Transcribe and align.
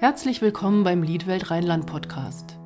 Herzlich 0.00 0.40
willkommen 0.42 0.84
beim 0.84 1.02
Liedwelt 1.02 1.50
Rheinland 1.50 1.86
Podcast. 1.86 2.56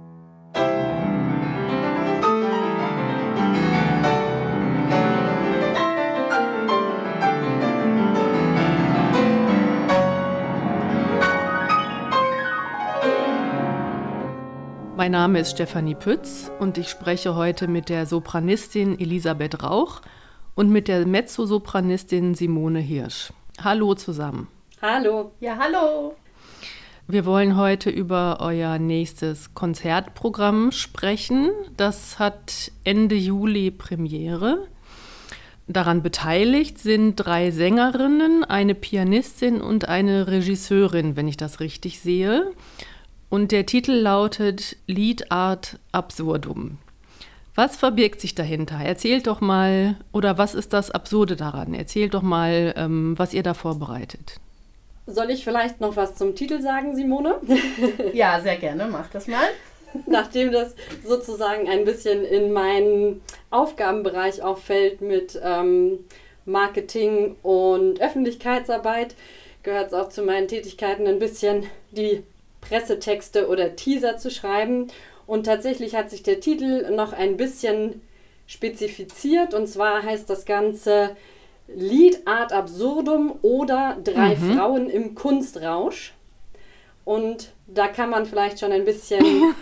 Mein 14.94 15.12
Name 15.12 15.40
ist 15.40 15.52
Stefanie 15.52 15.94
Pütz 15.94 16.50
und 16.60 16.76
ich 16.76 16.90
spreche 16.90 17.34
heute 17.34 17.66
mit 17.66 17.88
der 17.88 18.04
Sopranistin 18.04 19.00
Elisabeth 19.00 19.62
Rauch 19.62 20.02
und 20.54 20.68
mit 20.68 20.86
der 20.86 21.06
Mezzosopranistin 21.06 22.34
Simone 22.34 22.80
Hirsch. 22.80 23.32
Hallo 23.58 23.94
zusammen. 23.94 24.48
Hallo. 24.82 25.32
Ja, 25.40 25.56
hallo. 25.56 26.14
Wir 27.08 27.26
wollen 27.26 27.56
heute 27.56 27.90
über 27.90 28.38
euer 28.40 28.78
nächstes 28.78 29.54
Konzertprogramm 29.54 30.70
sprechen. 30.70 31.50
Das 31.76 32.20
hat 32.20 32.70
Ende 32.84 33.16
Juli 33.16 33.72
Premiere. 33.72 34.68
Daran 35.66 36.02
beteiligt 36.02 36.78
sind 36.78 37.16
drei 37.16 37.50
Sängerinnen, 37.50 38.44
eine 38.44 38.74
Pianistin 38.74 39.60
und 39.60 39.88
eine 39.88 40.28
Regisseurin, 40.28 41.16
wenn 41.16 41.28
ich 41.28 41.36
das 41.36 41.60
richtig 41.60 42.00
sehe. 42.00 42.52
Und 43.28 43.50
der 43.50 43.66
Titel 43.66 43.92
lautet 43.92 44.76
Lied 44.86 45.32
Art 45.32 45.80
Absurdum. 45.90 46.78
Was 47.54 47.76
verbirgt 47.76 48.20
sich 48.20 48.34
dahinter? 48.34 48.76
Erzählt 48.76 49.26
doch 49.26 49.40
mal, 49.40 49.96
oder 50.12 50.38
was 50.38 50.54
ist 50.54 50.72
das 50.72 50.90
Absurde 50.90 51.36
daran? 51.36 51.74
Erzählt 51.74 52.14
doch 52.14 52.22
mal, 52.22 52.72
ähm, 52.76 53.18
was 53.18 53.34
ihr 53.34 53.42
da 53.42 53.54
vorbereitet. 53.54 54.40
Soll 55.06 55.30
ich 55.30 55.44
vielleicht 55.44 55.80
noch 55.80 55.96
was 55.96 56.14
zum 56.14 56.34
Titel 56.34 56.60
sagen, 56.60 56.94
Simone? 56.94 57.40
ja, 58.12 58.40
sehr 58.40 58.56
gerne, 58.56 58.86
mach 58.86 59.08
das 59.10 59.26
mal. 59.26 59.48
Nachdem 60.06 60.52
das 60.52 60.74
sozusagen 61.04 61.68
ein 61.68 61.84
bisschen 61.84 62.24
in 62.24 62.52
meinen 62.52 63.20
Aufgabenbereich 63.50 64.42
auch 64.42 64.58
fällt 64.58 65.00
mit 65.00 65.38
ähm, 65.42 65.98
Marketing 66.44 67.36
und 67.42 68.00
Öffentlichkeitsarbeit, 68.00 69.14
gehört 69.62 69.88
es 69.88 69.94
auch 69.94 70.08
zu 70.08 70.22
meinen 70.22 70.48
Tätigkeiten 70.48 71.06
ein 71.06 71.18
bisschen 71.18 71.66
die 71.90 72.22
Pressetexte 72.60 73.48
oder 73.48 73.76
Teaser 73.76 74.16
zu 74.16 74.30
schreiben. 74.30 74.88
Und 75.26 75.44
tatsächlich 75.44 75.94
hat 75.94 76.10
sich 76.10 76.22
der 76.22 76.40
Titel 76.40 76.90
noch 76.90 77.12
ein 77.12 77.36
bisschen 77.36 78.00
spezifiziert. 78.46 79.52
Und 79.52 79.66
zwar 79.66 80.02
heißt 80.02 80.28
das 80.30 80.46
Ganze 80.46 81.16
Lied 81.76 82.26
Art 82.26 82.52
Absurdum 82.52 83.38
oder 83.42 83.98
Drei 84.02 84.36
mhm. 84.36 84.54
Frauen 84.54 84.90
im 84.90 85.14
Kunstrausch. 85.14 86.14
Und 87.04 87.52
da 87.66 87.88
kann 87.88 88.10
man 88.10 88.26
vielleicht 88.26 88.60
schon 88.60 88.72
ein 88.72 88.84
bisschen 88.84 89.24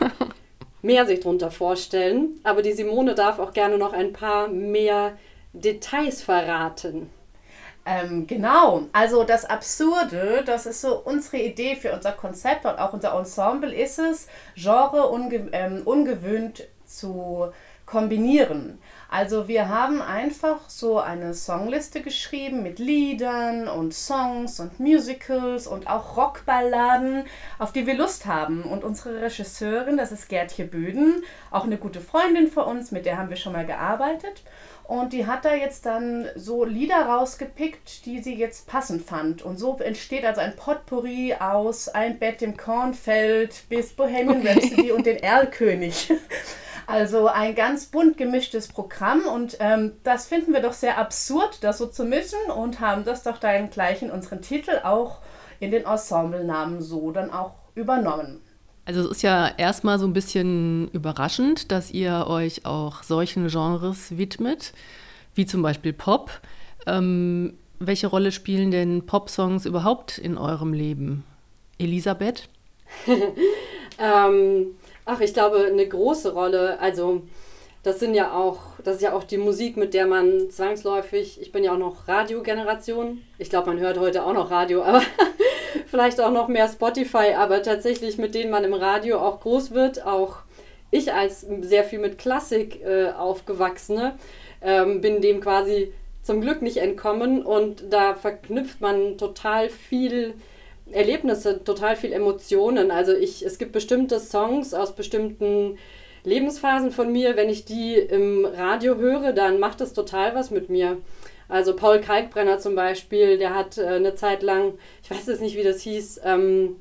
mehr 0.82 1.06
sich 1.06 1.20
drunter 1.20 1.50
vorstellen. 1.50 2.40
Aber 2.44 2.62
die 2.62 2.72
Simone 2.72 3.14
darf 3.14 3.38
auch 3.38 3.52
gerne 3.52 3.78
noch 3.78 3.92
ein 3.92 4.12
paar 4.12 4.48
mehr 4.48 5.16
Details 5.52 6.22
verraten. 6.22 7.10
Ähm, 7.86 8.26
genau, 8.26 8.82
also 8.92 9.24
das 9.24 9.46
Absurde, 9.46 10.42
das 10.44 10.66
ist 10.66 10.82
so 10.82 10.98
unsere 10.98 11.38
Idee 11.38 11.76
für 11.76 11.92
unser 11.92 12.12
Konzept 12.12 12.66
und 12.66 12.78
auch 12.78 12.92
unser 12.92 13.14
Ensemble 13.18 13.74
ist 13.74 13.98
es, 13.98 14.28
Genre 14.54 15.08
unge 15.08 15.48
ähm, 15.52 15.82
ungewöhnt 15.86 16.68
zu 16.84 17.50
kombinieren. 17.86 18.78
Also 19.12 19.48
wir 19.48 19.68
haben 19.68 20.00
einfach 20.00 20.60
so 20.68 21.00
eine 21.00 21.34
Songliste 21.34 22.00
geschrieben 22.00 22.62
mit 22.62 22.78
Liedern 22.78 23.66
und 23.66 23.92
Songs 23.92 24.60
und 24.60 24.78
Musicals 24.78 25.66
und 25.66 25.88
auch 25.88 26.16
Rockballaden, 26.16 27.24
auf 27.58 27.72
die 27.72 27.88
wir 27.88 27.94
Lust 27.94 28.26
haben. 28.26 28.62
Und 28.62 28.84
unsere 28.84 29.20
Regisseurin, 29.20 29.96
das 29.96 30.12
ist 30.12 30.28
Gertje 30.28 30.64
Böden, 30.64 31.24
auch 31.50 31.64
eine 31.64 31.76
gute 31.76 32.00
Freundin 32.00 32.46
von 32.46 32.64
uns, 32.66 32.92
mit 32.92 33.04
der 33.04 33.18
haben 33.18 33.30
wir 33.30 33.36
schon 33.36 33.52
mal 33.52 33.66
gearbeitet. 33.66 34.44
Und 34.84 35.12
die 35.12 35.26
hat 35.26 35.44
da 35.44 35.54
jetzt 35.54 35.86
dann 35.86 36.28
so 36.36 36.64
Lieder 36.64 37.06
rausgepickt, 37.06 38.06
die 38.06 38.22
sie 38.22 38.36
jetzt 38.36 38.68
passend 38.68 39.02
fand. 39.02 39.42
Und 39.42 39.58
so 39.58 39.76
entsteht 39.78 40.24
also 40.24 40.40
ein 40.40 40.54
Potpourri 40.54 41.34
aus 41.34 41.88
Ein 41.88 42.20
Bett 42.20 42.42
im 42.42 42.56
Kornfeld 42.56 43.64
bis 43.68 43.92
Bohemian 43.92 44.46
Rhapsody 44.46 44.92
und 44.92 45.04
den 45.04 45.16
Erlkönig. 45.16 46.12
Also 46.90 47.28
ein 47.28 47.54
ganz 47.54 47.86
bunt 47.86 48.16
gemischtes 48.16 48.66
Programm 48.66 49.24
und 49.26 49.56
ähm, 49.60 49.92
das 50.02 50.26
finden 50.26 50.52
wir 50.52 50.60
doch 50.60 50.72
sehr 50.72 50.98
absurd, 50.98 51.58
das 51.62 51.78
so 51.78 51.86
zu 51.86 52.04
mischen 52.04 52.50
und 52.54 52.80
haben 52.80 53.04
das 53.04 53.22
doch 53.22 53.38
dann 53.38 53.70
gleich 53.70 54.02
in 54.02 54.10
unseren 54.10 54.42
Titel 54.42 54.80
auch 54.82 55.18
in 55.60 55.70
den 55.70 55.84
Ensemblenamen 55.84 56.82
so 56.82 57.12
dann 57.12 57.30
auch 57.30 57.52
übernommen. 57.76 58.40
Also 58.86 59.02
es 59.02 59.10
ist 59.18 59.22
ja 59.22 59.52
erstmal 59.56 60.00
so 60.00 60.06
ein 60.06 60.12
bisschen 60.12 60.88
überraschend, 60.88 61.70
dass 61.70 61.92
ihr 61.92 62.26
euch 62.26 62.66
auch 62.66 63.04
solchen 63.04 63.46
Genres 63.46 64.18
widmet, 64.18 64.72
wie 65.36 65.46
zum 65.46 65.62
Beispiel 65.62 65.92
Pop. 65.92 66.40
Ähm, 66.88 67.54
welche 67.78 68.08
Rolle 68.08 68.32
spielen 68.32 68.72
denn 68.72 69.06
Pop-Songs 69.06 69.64
überhaupt 69.64 70.18
in 70.18 70.36
eurem 70.36 70.72
Leben? 70.72 71.22
Elisabeth? 71.78 72.48
ähm, 73.98 74.66
ach, 75.04 75.20
ich 75.20 75.34
glaube, 75.34 75.66
eine 75.66 75.86
große 75.86 76.32
Rolle. 76.32 76.78
Also 76.80 77.22
das 77.82 77.98
sind 77.98 78.14
ja 78.14 78.32
auch, 78.32 78.58
das 78.84 78.96
ist 78.96 79.02
ja 79.02 79.14
auch 79.14 79.24
die 79.24 79.38
Musik, 79.38 79.76
mit 79.76 79.94
der 79.94 80.06
man 80.06 80.50
zwangsläufig, 80.50 81.40
ich 81.40 81.50
bin 81.50 81.64
ja 81.64 81.72
auch 81.72 81.78
noch 81.78 82.08
Radiogeneration. 82.08 83.22
Ich 83.38 83.48
glaube, 83.48 83.68
man 83.68 83.80
hört 83.80 83.98
heute 83.98 84.24
auch 84.24 84.34
noch 84.34 84.50
Radio, 84.50 84.82
aber 84.84 85.02
vielleicht 85.86 86.20
auch 86.20 86.30
noch 86.30 86.48
mehr 86.48 86.68
Spotify, 86.68 87.34
aber 87.36 87.62
tatsächlich 87.62 88.18
mit 88.18 88.34
denen 88.34 88.50
man 88.50 88.64
im 88.64 88.74
Radio 88.74 89.18
auch 89.18 89.40
groß 89.40 89.72
wird, 89.72 90.04
auch 90.04 90.38
ich 90.90 91.12
als 91.12 91.46
sehr 91.60 91.84
viel 91.84 92.00
mit 92.00 92.18
Klassik 92.18 92.82
äh, 92.82 93.10
aufgewachsene, 93.12 94.16
ähm, 94.60 95.00
bin 95.00 95.22
dem 95.22 95.40
quasi 95.40 95.92
zum 96.22 96.40
Glück 96.40 96.62
nicht 96.62 96.78
entkommen 96.78 97.44
und 97.44 97.84
da 97.90 98.14
verknüpft 98.14 98.80
man 98.80 99.16
total 99.16 99.68
viel 99.70 100.34
Erlebnisse, 100.92 101.62
total 101.64 101.96
viel 101.96 102.12
Emotionen. 102.12 102.90
Also 102.90 103.12
ich, 103.12 103.44
es 103.44 103.58
gibt 103.58 103.72
bestimmte 103.72 104.20
Songs 104.20 104.74
aus 104.74 104.94
bestimmten 104.94 105.78
Lebensphasen 106.24 106.90
von 106.90 107.10
mir, 107.12 107.36
wenn 107.36 107.48
ich 107.48 107.64
die 107.64 107.94
im 107.96 108.44
Radio 108.44 108.96
höre, 108.96 109.32
dann 109.32 109.58
macht 109.58 109.80
es 109.80 109.92
total 109.92 110.34
was 110.34 110.50
mit 110.50 110.68
mir. 110.68 110.98
Also 111.48 111.74
Paul 111.74 112.00
Kalkbrenner 112.00 112.58
zum 112.58 112.74
Beispiel, 112.74 113.38
der 113.38 113.54
hat 113.54 113.78
äh, 113.78 113.86
eine 113.86 114.14
Zeit 114.14 114.42
lang, 114.42 114.74
ich 115.02 115.10
weiß 115.10 115.26
jetzt 115.26 115.40
nicht, 115.40 115.56
wie 115.56 115.64
das 115.64 115.80
hieß, 115.80 116.20
ähm, 116.24 116.76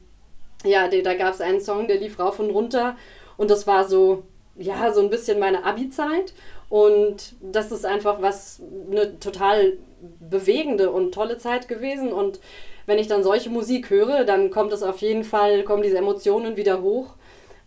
ja, 0.64 0.88
die, 0.88 1.02
da 1.02 1.16
gab 1.16 1.34
es 1.34 1.42
einen 1.42 1.62
Song, 1.62 1.88
der 1.88 2.00
lief 2.00 2.20
rauf 2.20 2.40
und 2.40 2.52
runter 2.52 2.96
und 3.38 3.50
das 3.50 3.66
war 3.66 3.88
so, 3.88 4.24
ja, 4.58 4.92
so 4.92 5.02
ein 5.02 5.10
bisschen 5.10 5.40
meine 5.40 5.64
Abi-Zeit 5.64 6.34
und 6.70 7.34
das 7.42 7.72
ist 7.72 7.86
einfach 7.86 8.22
was, 8.22 8.62
eine 8.92 9.20
total 9.20 9.78
bewegende 10.20 10.92
und 10.92 11.14
tolle 11.14 11.38
Zeit 11.38 11.68
gewesen. 11.68 12.12
Und 12.12 12.40
wenn 12.86 13.00
ich 13.00 13.08
dann 13.08 13.24
solche 13.24 13.50
Musik 13.50 13.90
höre, 13.90 14.24
dann 14.24 14.50
kommt 14.50 14.74
es 14.74 14.84
auf 14.84 15.00
jeden 15.00 15.24
Fall, 15.24 15.64
kommen 15.64 15.84
diese 15.84 15.98
Emotionen 15.98 16.58
wieder 16.58 16.82
hoch. 16.82 17.16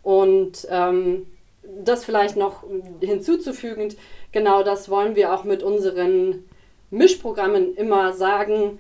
Und 0.02 0.66
ähm, 0.70 1.26
das 1.62 2.04
vielleicht 2.04 2.36
noch 2.36 2.64
hinzuzufügend, 3.00 3.96
genau 4.32 4.62
das 4.62 4.88
wollen 4.88 5.14
wir 5.14 5.32
auch 5.32 5.44
mit 5.44 5.62
unseren 5.62 6.44
Mischprogrammen 6.90 7.74
immer 7.76 8.12
sagen, 8.12 8.78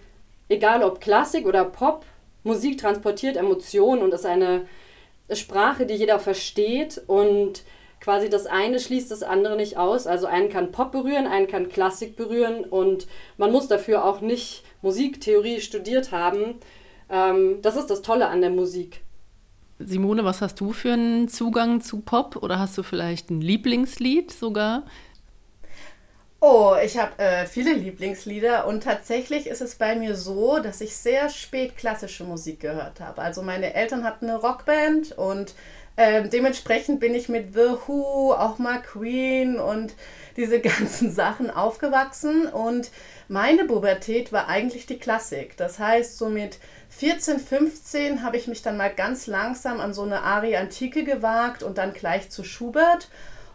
egal 0.48 0.82
ob 0.82 1.00
Klassik 1.00 1.46
oder 1.46 1.64
Pop, 1.64 2.04
Musik 2.44 2.78
transportiert 2.78 3.36
Emotionen 3.36 4.02
und 4.02 4.12
ist 4.12 4.26
eine 4.26 4.66
Sprache, 5.30 5.86
die 5.86 5.94
jeder 5.94 6.18
versteht. 6.18 7.00
Und 7.06 7.62
quasi 8.02 8.28
das 8.28 8.46
eine 8.46 8.80
schließt 8.80 9.10
das 9.10 9.22
andere 9.22 9.56
nicht 9.56 9.76
aus. 9.76 10.06
Also 10.06 10.26
einen 10.26 10.50
kann 10.50 10.72
Pop 10.72 10.92
berühren, 10.92 11.26
einen 11.26 11.46
kann 11.46 11.68
Klassik 11.68 12.16
berühren 12.16 12.64
und 12.64 13.06
man 13.38 13.52
muss 13.52 13.68
dafür 13.68 14.04
auch 14.04 14.20
nicht 14.20 14.64
Musiktheorie 14.82 15.60
studiert 15.60 16.10
haben. 16.10 16.56
Ähm, 17.08 17.62
das 17.62 17.76
ist 17.76 17.86
das 17.86 18.02
Tolle 18.02 18.28
an 18.28 18.40
der 18.40 18.50
Musik. 18.50 19.02
Simone, 19.78 20.24
was 20.24 20.40
hast 20.40 20.60
du 20.60 20.72
für 20.72 20.92
einen 20.92 21.28
Zugang 21.28 21.80
zu 21.80 22.00
Pop 22.00 22.36
oder 22.36 22.58
hast 22.58 22.76
du 22.76 22.82
vielleicht 22.82 23.30
ein 23.30 23.40
Lieblingslied 23.40 24.32
sogar? 24.32 24.82
Oh, 26.40 26.74
ich 26.84 26.98
habe 26.98 27.16
äh, 27.22 27.46
viele 27.46 27.72
Lieblingslieder 27.72 28.66
und 28.66 28.82
tatsächlich 28.82 29.46
ist 29.46 29.60
es 29.60 29.76
bei 29.76 29.94
mir 29.94 30.16
so, 30.16 30.58
dass 30.58 30.80
ich 30.80 30.96
sehr 30.96 31.28
spät 31.28 31.76
klassische 31.76 32.24
Musik 32.24 32.58
gehört 32.58 32.98
habe. 32.98 33.22
Also 33.22 33.42
meine 33.42 33.74
Eltern 33.74 34.02
hatten 34.02 34.28
eine 34.28 34.40
Rockband 34.40 35.12
und 35.12 35.54
äh, 35.96 36.28
dementsprechend 36.28 37.00
bin 37.00 37.14
ich 37.14 37.28
mit 37.28 37.54
The 37.54 37.76
Who, 37.86 38.32
auch 38.32 38.58
mal 38.58 38.80
Queen 38.80 39.58
und 39.58 39.94
diese 40.36 40.60
ganzen 40.60 41.12
Sachen 41.12 41.50
aufgewachsen 41.50 42.46
und 42.46 42.90
meine 43.28 43.64
Pubertät 43.64 44.32
war 44.32 44.48
eigentlich 44.48 44.86
die 44.86 44.98
Klassik. 44.98 45.56
Das 45.56 45.78
heißt, 45.78 46.18
so 46.18 46.28
mit 46.28 46.58
14, 46.90 47.38
15 47.38 48.22
habe 48.22 48.36
ich 48.36 48.46
mich 48.46 48.62
dann 48.62 48.76
mal 48.76 48.92
ganz 48.92 49.26
langsam 49.26 49.80
an 49.80 49.94
so 49.94 50.02
eine 50.02 50.22
Arie 50.22 50.56
Antike 50.56 51.04
gewagt 51.04 51.62
und 51.62 51.78
dann 51.78 51.94
gleich 51.94 52.30
zu 52.30 52.44
Schubert 52.44 53.08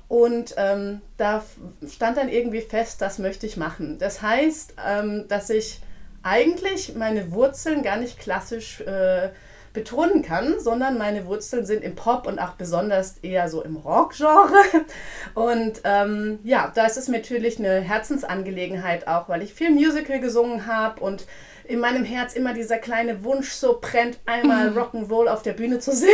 und 0.07 0.55
ähm, 0.57 1.01
da 1.17 1.43
stand 1.87 2.17
dann 2.17 2.29
irgendwie 2.29 2.61
fest, 2.61 3.01
das 3.01 3.19
möchte 3.19 3.45
ich 3.45 3.57
machen. 3.57 3.99
Das 3.99 4.21
heißt, 4.21 4.75
ähm, 4.85 5.25
dass 5.27 5.49
ich 5.49 5.81
eigentlich 6.23 6.95
meine 6.95 7.31
Wurzeln 7.31 7.83
gar 7.83 7.97
nicht 7.97 8.19
klassisch 8.19 8.81
äh, 8.81 9.29
betonen 9.77 10.23
kann, 10.23 10.59
sondern 10.59 10.97
meine 10.97 11.27
Wurzeln 11.27 11.63
sind 11.63 11.83
im 11.83 11.93
Pop 11.93 12.25
und 12.25 12.39
auch 12.39 12.53
besonders 12.53 13.19
eher 13.21 13.47
so 13.47 13.61
im 13.61 13.75
Rock-Genre. 13.75 14.57
Und 15.35 15.81
ähm, 15.83 16.39
ja, 16.43 16.71
da 16.73 16.87
ist 16.87 16.97
es 16.97 17.07
natürlich 17.07 17.59
eine 17.59 17.79
Herzensangelegenheit 17.81 19.07
auch, 19.07 19.29
weil 19.29 19.43
ich 19.43 19.53
viel 19.53 19.69
Musical 19.69 20.19
gesungen 20.19 20.65
habe 20.65 20.99
und 21.01 21.27
in 21.65 21.79
meinem 21.79 22.05
Herz 22.05 22.33
immer 22.33 22.53
dieser 22.53 22.77
kleine 22.79 23.23
Wunsch 23.23 23.51
so 23.51 23.77
brennt, 23.79 24.19
einmal 24.25 24.69
Rock'n'Roll 24.69 25.27
auf 25.27 25.43
der 25.43 25.53
Bühne 25.53 25.77
zu 25.77 25.91
singen. 25.93 26.11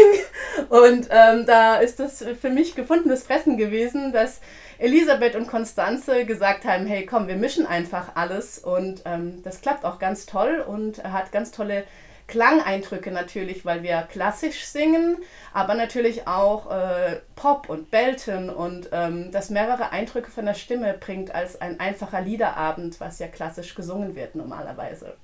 Und 0.68 1.08
ähm, 1.10 1.46
da 1.46 1.78
ist 1.78 2.02
das 2.02 2.26
für 2.42 2.50
mich 2.50 2.76
gefundenes 2.76 3.24
Fressen 3.24 3.56
gewesen, 3.56 4.12
dass 4.12 4.42
Elisabeth 4.78 5.38
und 5.38 5.48
Konstanze 5.48 6.26
gesagt 6.26 6.66
haben, 6.66 6.86
hey 6.86 7.06
komm, 7.06 7.30
wir 7.30 7.38
mischen 7.38 7.66
einfach 7.66 8.16
alles. 8.16 8.60
Und 8.60 9.04
ähm, 9.06 9.42
das 9.44 9.62
klappt 9.62 9.86
auch 9.86 10.00
ganz 10.00 10.26
toll 10.26 10.62
und 10.68 11.02
hat 11.04 11.32
ganz 11.32 11.52
tolle 11.52 11.86
Klangeindrücke 12.28 13.12
natürlich, 13.12 13.66
weil 13.66 13.84
wir 13.84 14.08
klassisch 14.12 14.66
singen, 14.66 15.18
aber 15.54 15.76
natürlich 15.76 16.28
auch 16.28 16.72
äh, 16.72 17.22
Pop 17.36 17.70
und 17.70 17.92
Belten 17.92 18.50
und 18.50 18.90
ähm, 18.92 19.32
das 19.32 19.50
mehrere 19.50 19.92
Eindrücke 19.92 20.32
von 20.32 20.46
der 20.46 20.54
Stimme 20.54 20.94
bringt 20.94 21.34
als 21.34 21.60
ein 21.62 21.80
einfacher 21.80 22.22
Liederabend, 22.22 23.00
was 23.00 23.20
ja 23.20 23.28
klassisch 23.28 23.76
gesungen 23.76 24.16
wird 24.16 24.36
normalerweise. 24.36 25.16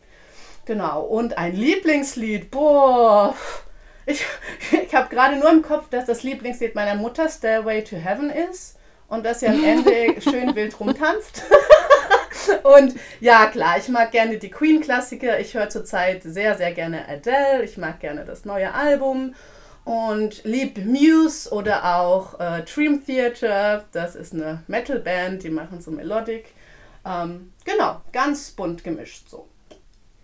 Genau, 0.65 1.01
und 1.01 1.37
ein 1.37 1.55
Lieblingslied, 1.55 2.51
boah, 2.51 3.33
ich, 4.05 4.25
ich 4.71 4.93
habe 4.93 5.09
gerade 5.09 5.37
nur 5.37 5.49
im 5.49 5.61
Kopf, 5.61 5.89
dass 5.89 6.05
das 6.05 6.23
Lieblingslied 6.23 6.75
meiner 6.75 6.95
Mutter 6.95 7.29
Stairway 7.29 7.83
to 7.83 7.95
Heaven 7.95 8.29
ist 8.29 8.77
und 9.07 9.25
dass 9.25 9.39
sie 9.39 9.47
am 9.47 9.63
Ende 9.63 10.21
schön 10.21 10.55
wild 10.55 10.79
rumtanzt. 10.79 11.43
und 12.63 12.95
ja, 13.19 13.47
klar, 13.47 13.77
ich 13.77 13.87
mag 13.89 14.11
gerne 14.11 14.37
die 14.37 14.49
Queen-Klassiker. 14.49 15.39
Ich 15.39 15.53
höre 15.53 15.69
zurzeit 15.69 16.23
sehr, 16.23 16.55
sehr 16.55 16.71
gerne 16.73 17.07
Adele. 17.07 17.63
Ich 17.63 17.77
mag 17.77 17.99
gerne 17.99 18.25
das 18.25 18.45
neue 18.45 18.73
Album 18.73 19.33
und 19.85 20.43
lieb 20.43 20.77
Muse 20.85 21.51
oder 21.51 21.97
auch 21.97 22.39
äh, 22.39 22.63
Dream 22.63 23.03
Theater. 23.05 23.85
Das 23.91 24.15
ist 24.15 24.33
eine 24.33 24.63
Metal-Band, 24.67 25.43
die 25.43 25.49
machen 25.49 25.81
so 25.81 25.91
Melodic. 25.91 26.53
Ähm, 27.05 27.53
genau, 27.65 28.01
ganz 28.11 28.51
bunt 28.51 28.83
gemischt 28.83 29.29
so. 29.29 29.47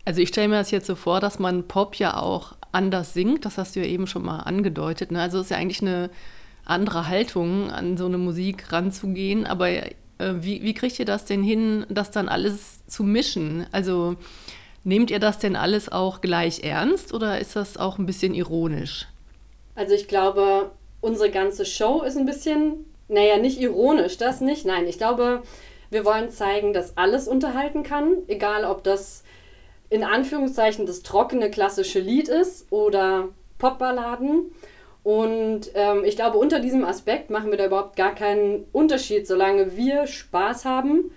Also 0.06 0.22
ich 0.22 0.30
stelle 0.30 0.50
mir 0.50 0.58
das 0.58 0.70
jetzt 0.70 0.86
so 0.86 0.96
vor, 0.96 1.20
dass 1.20 1.40
man 1.40 1.68
Pop 1.68 1.96
ja 1.96 2.18
auch 2.18 2.54
anders 2.72 3.14
singt. 3.14 3.44
Das 3.44 3.58
hast 3.58 3.76
du 3.76 3.80
ja 3.80 3.88
eben 3.88 4.06
schon 4.06 4.24
mal 4.24 4.42
angedeutet. 4.42 5.12
Ne? 5.12 5.20
Also 5.20 5.40
es 5.40 5.46
ist 5.46 5.50
ja 5.50 5.58
eigentlich 5.58 5.82
eine 5.82 6.12
andere 6.64 7.08
Haltung, 7.08 7.72
an 7.72 7.98
so 7.98 8.06
eine 8.06 8.20
Musik 8.20 8.72
ranzugehen. 8.72 9.48
Aber 9.48 9.68
wie, 10.20 10.64
wie 10.64 10.74
kriegt 10.74 11.00
ihr 11.00 11.06
das 11.06 11.26
denn 11.26 11.44
hin, 11.44 11.86
das 11.90 12.12
dann 12.12 12.30
alles 12.30 12.86
zu 12.88 13.04
mischen? 13.04 13.68
Also 13.72 14.16
nehmt 14.84 15.12
ihr 15.12 15.20
das 15.20 15.40
denn 15.40 15.56
alles 15.56 15.92
auch 15.92 16.22
gleich 16.22 16.64
ernst 16.64 17.14
oder 17.14 17.40
ist 17.40 17.56
das 17.56 17.78
auch 17.78 17.98
ein 17.98 18.06
bisschen 18.06 18.34
ironisch? 18.34 19.08
Also 19.76 19.94
ich 19.94 20.08
glaube, 20.08 20.72
unsere 21.02 21.30
ganze 21.30 21.66
Show 21.66 22.02
ist 22.02 22.18
ein 22.18 22.26
bisschen, 22.26 22.86
naja, 23.08 23.38
nicht 23.38 23.60
ironisch, 23.60 24.18
das 24.18 24.42
nicht. 24.42 24.66
Nein, 24.66 24.88
ich 24.88 24.98
glaube, 24.98 25.44
wir 25.90 26.06
wollen 26.06 26.30
zeigen, 26.30 26.74
dass 26.74 26.98
alles 26.98 27.28
unterhalten 27.28 27.84
kann, 27.84 28.18
egal 28.28 28.64
ob 28.66 28.84
das 28.84 29.24
in 29.90 30.04
Anführungszeichen 30.04 30.86
das 30.86 31.04
trockene 31.04 31.52
klassische 31.52 32.00
Lied 32.00 32.28
ist 32.28 32.72
oder 32.72 33.30
Popballaden. 33.58 34.52
Und 35.06 35.70
ähm, 35.76 36.04
ich 36.04 36.16
glaube, 36.16 36.40
unter 36.40 36.60
diesem 36.60 36.84
Aspekt 36.84 37.30
machen 37.30 37.52
wir 37.52 37.60
da 37.60 37.68
überhaupt 37.68 37.96
gar 37.96 38.16
keinen 38.16 38.66
Unterschied. 38.72 39.28
Solange 39.28 39.78
wir 39.78 40.08
Spaß 40.08 40.66
haben, 40.66 41.12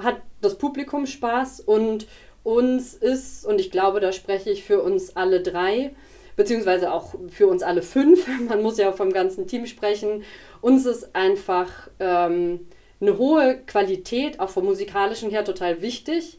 hat 0.00 0.18
das 0.40 0.56
Publikum 0.56 1.04
Spaß 1.04 1.58
und 1.58 2.06
uns 2.44 2.94
ist, 2.94 3.44
und 3.44 3.60
ich 3.60 3.72
glaube, 3.72 3.98
da 3.98 4.12
spreche 4.12 4.50
ich 4.50 4.62
für 4.62 4.80
uns 4.80 5.16
alle 5.16 5.42
drei, 5.42 5.96
beziehungsweise 6.36 6.92
auch 6.92 7.16
für 7.28 7.48
uns 7.48 7.64
alle 7.64 7.82
fünf, 7.82 8.24
man 8.48 8.62
muss 8.62 8.78
ja 8.78 8.92
vom 8.92 9.12
ganzen 9.12 9.48
Team 9.48 9.66
sprechen, 9.66 10.22
uns 10.60 10.86
ist 10.86 11.16
einfach 11.16 11.90
ähm, 11.98 12.68
eine 13.00 13.18
hohe 13.18 13.58
Qualität, 13.66 14.38
auch 14.38 14.50
vom 14.50 14.64
musikalischen 14.64 15.30
her, 15.30 15.44
total 15.44 15.82
wichtig. 15.82 16.38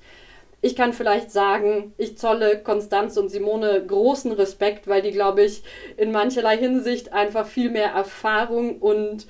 Ich 0.66 0.76
kann 0.76 0.94
vielleicht 0.94 1.30
sagen, 1.30 1.94
ich 1.96 2.18
zolle 2.18 2.58
Konstanz 2.58 3.18
und 3.18 3.30
Simone 3.30 3.86
großen 3.86 4.32
Respekt, 4.32 4.88
weil 4.88 5.04
die, 5.04 5.12
glaube 5.12 5.44
ich, 5.44 5.62
in 5.96 6.12
mancherlei 6.12 6.58
Hinsicht 6.58 7.14
einfach 7.14 7.46
viel 7.46 7.70
mehr 7.70 7.92
Erfahrung 7.92 8.80
und 8.80 9.28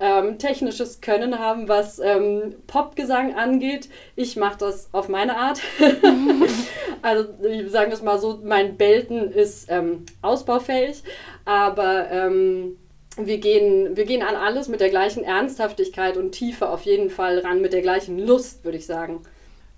ähm, 0.00 0.38
technisches 0.38 1.02
Können 1.02 1.40
haben, 1.40 1.68
was 1.68 1.98
ähm, 1.98 2.54
Popgesang 2.66 3.34
angeht. 3.34 3.90
Ich 4.16 4.36
mache 4.36 4.56
das 4.60 4.88
auf 4.92 5.10
meine 5.10 5.36
Art. 5.36 5.60
also 7.02 7.28
ich 7.46 7.70
sage 7.70 7.92
es 7.92 8.00
mal 8.00 8.18
so, 8.18 8.40
mein 8.42 8.78
Belten 8.78 9.30
ist 9.30 9.70
ähm, 9.70 10.06
ausbaufähig, 10.22 11.02
aber 11.44 12.10
ähm, 12.10 12.78
wir 13.18 13.36
gehen, 13.36 13.94
wir 13.94 14.06
gehen 14.06 14.22
an 14.22 14.36
alles 14.36 14.68
mit 14.68 14.80
der 14.80 14.88
gleichen 14.88 15.22
Ernsthaftigkeit 15.22 16.16
und 16.16 16.32
Tiefe 16.32 16.70
auf 16.70 16.86
jeden 16.86 17.10
Fall 17.10 17.40
ran, 17.40 17.60
mit 17.60 17.74
der 17.74 17.82
gleichen 17.82 18.18
Lust, 18.18 18.64
würde 18.64 18.78
ich 18.78 18.86
sagen. 18.86 19.22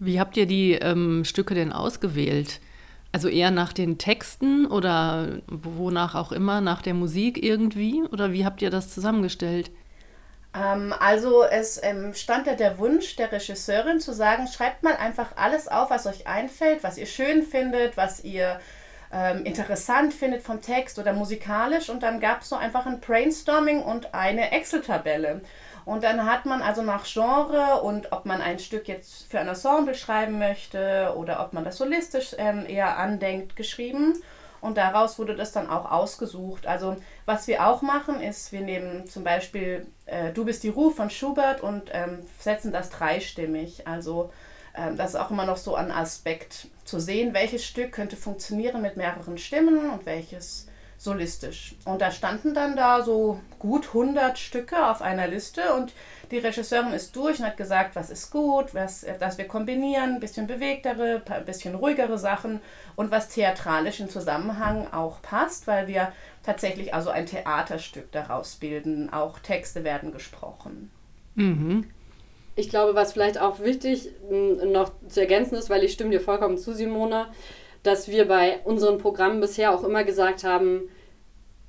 Wie 0.00 0.18
habt 0.18 0.36
ihr 0.38 0.46
die 0.46 0.72
ähm, 0.72 1.24
Stücke 1.24 1.54
denn 1.54 1.72
ausgewählt? 1.72 2.60
Also 3.12 3.28
eher 3.28 3.50
nach 3.50 3.72
den 3.74 3.98
Texten 3.98 4.66
oder 4.66 5.40
wonach 5.46 6.14
auch 6.14 6.32
immer, 6.32 6.60
nach 6.62 6.80
der 6.80 6.94
Musik 6.94 7.42
irgendwie? 7.42 8.02
Oder 8.10 8.32
wie 8.32 8.46
habt 8.46 8.62
ihr 8.62 8.70
das 8.70 8.94
zusammengestellt? 8.94 9.70
Ähm, 10.54 10.94
also 10.98 11.44
es 11.44 11.78
ähm, 11.82 12.14
stand 12.14 12.46
ja 12.46 12.54
der 12.54 12.78
Wunsch 12.78 13.16
der 13.16 13.30
Regisseurin 13.30 14.00
zu 14.00 14.14
sagen, 14.14 14.46
schreibt 14.46 14.82
mal 14.82 14.96
einfach 14.96 15.36
alles 15.36 15.68
auf, 15.68 15.90
was 15.90 16.06
euch 16.06 16.26
einfällt, 16.26 16.82
was 16.82 16.96
ihr 16.96 17.06
schön 17.06 17.42
findet, 17.42 17.98
was 17.98 18.24
ihr 18.24 18.58
ähm, 19.12 19.44
interessant 19.44 20.14
findet 20.14 20.42
vom 20.42 20.62
Text 20.62 20.98
oder 20.98 21.12
musikalisch. 21.12 21.90
Und 21.90 22.02
dann 22.02 22.20
gab 22.20 22.40
es 22.40 22.48
so 22.48 22.56
einfach 22.56 22.86
ein 22.86 23.00
Brainstorming 23.00 23.82
und 23.82 24.14
eine 24.14 24.52
Excel-Tabelle. 24.52 25.42
Und 25.84 26.04
dann 26.04 26.26
hat 26.26 26.46
man 26.46 26.62
also 26.62 26.82
nach 26.82 27.04
Genre 27.04 27.80
und 27.82 28.12
ob 28.12 28.26
man 28.26 28.40
ein 28.40 28.58
Stück 28.58 28.88
jetzt 28.88 29.30
für 29.30 29.40
ein 29.40 29.48
Ensemble 29.48 29.94
schreiben 29.94 30.38
möchte 30.38 31.14
oder 31.16 31.44
ob 31.44 31.52
man 31.52 31.64
das 31.64 31.78
solistisch 31.78 32.34
ähm, 32.38 32.64
eher 32.66 32.98
andenkt, 32.98 33.56
geschrieben. 33.56 34.14
Und 34.60 34.76
daraus 34.76 35.18
wurde 35.18 35.36
das 35.36 35.52
dann 35.52 35.70
auch 35.70 35.90
ausgesucht. 35.90 36.66
Also 36.66 36.96
was 37.24 37.46
wir 37.46 37.66
auch 37.66 37.82
machen, 37.82 38.20
ist, 38.20 38.52
wir 38.52 38.60
nehmen 38.60 39.06
zum 39.06 39.24
Beispiel 39.24 39.86
äh, 40.06 40.32
Du 40.32 40.44
bist 40.44 40.62
die 40.62 40.68
Ruhe 40.68 40.90
von 40.90 41.08
Schubert 41.08 41.62
und 41.62 41.90
ähm, 41.92 42.18
setzen 42.38 42.72
das 42.72 42.90
dreistimmig. 42.90 43.86
Also 43.86 44.30
ähm, 44.76 44.96
das 44.96 45.10
ist 45.10 45.16
auch 45.16 45.30
immer 45.30 45.46
noch 45.46 45.56
so 45.56 45.74
ein 45.74 45.90
Aspekt 45.90 46.68
zu 46.84 47.00
sehen, 47.00 47.32
welches 47.32 47.64
Stück 47.64 47.92
könnte 47.92 48.16
funktionieren 48.16 48.82
mit 48.82 48.96
mehreren 48.96 49.38
Stimmen 49.38 49.90
und 49.90 50.04
welches 50.04 50.66
solistisch. 51.00 51.76
Und 51.86 52.02
da 52.02 52.10
standen 52.10 52.52
dann 52.52 52.76
da 52.76 53.02
so 53.02 53.40
gut 53.58 53.86
100 53.86 54.38
Stücke 54.38 54.86
auf 54.90 55.00
einer 55.00 55.26
Liste 55.28 55.72
und 55.74 55.94
die 56.30 56.36
Regisseurin 56.36 56.92
ist 56.92 57.16
durch 57.16 57.38
und 57.38 57.46
hat 57.46 57.56
gesagt, 57.56 57.96
was 57.96 58.10
ist 58.10 58.30
gut, 58.30 58.74
was, 58.74 59.06
dass 59.18 59.38
wir 59.38 59.48
kombinieren, 59.48 60.16
ein 60.16 60.20
bisschen 60.20 60.46
bewegtere, 60.46 61.22
ein 61.30 61.44
bisschen 61.46 61.74
ruhigere 61.74 62.18
Sachen 62.18 62.60
und 62.96 63.10
was 63.10 63.30
theatralisch 63.30 64.00
im 64.00 64.10
Zusammenhang 64.10 64.92
auch 64.92 65.22
passt, 65.22 65.66
weil 65.66 65.86
wir 65.86 66.12
tatsächlich 66.42 66.92
also 66.92 67.08
ein 67.08 67.24
Theaterstück 67.24 68.12
daraus 68.12 68.56
bilden. 68.56 69.10
Auch 69.10 69.38
Texte 69.38 69.84
werden 69.84 70.12
gesprochen. 70.12 70.90
Mhm. 71.34 71.88
Ich 72.56 72.68
glaube, 72.68 72.94
was 72.94 73.14
vielleicht 73.14 73.40
auch 73.40 73.60
wichtig 73.60 74.10
noch 74.30 74.92
zu 75.08 75.20
ergänzen 75.20 75.54
ist, 75.54 75.70
weil 75.70 75.82
ich 75.82 75.94
stimme 75.94 76.10
dir 76.10 76.20
vollkommen 76.20 76.58
zu, 76.58 76.74
Simona, 76.74 77.30
dass 77.82 78.08
wir 78.08 78.26
bei 78.28 78.60
unseren 78.64 78.98
Programmen 78.98 79.40
bisher 79.40 79.74
auch 79.74 79.84
immer 79.84 80.04
gesagt 80.04 80.44
haben, 80.44 80.88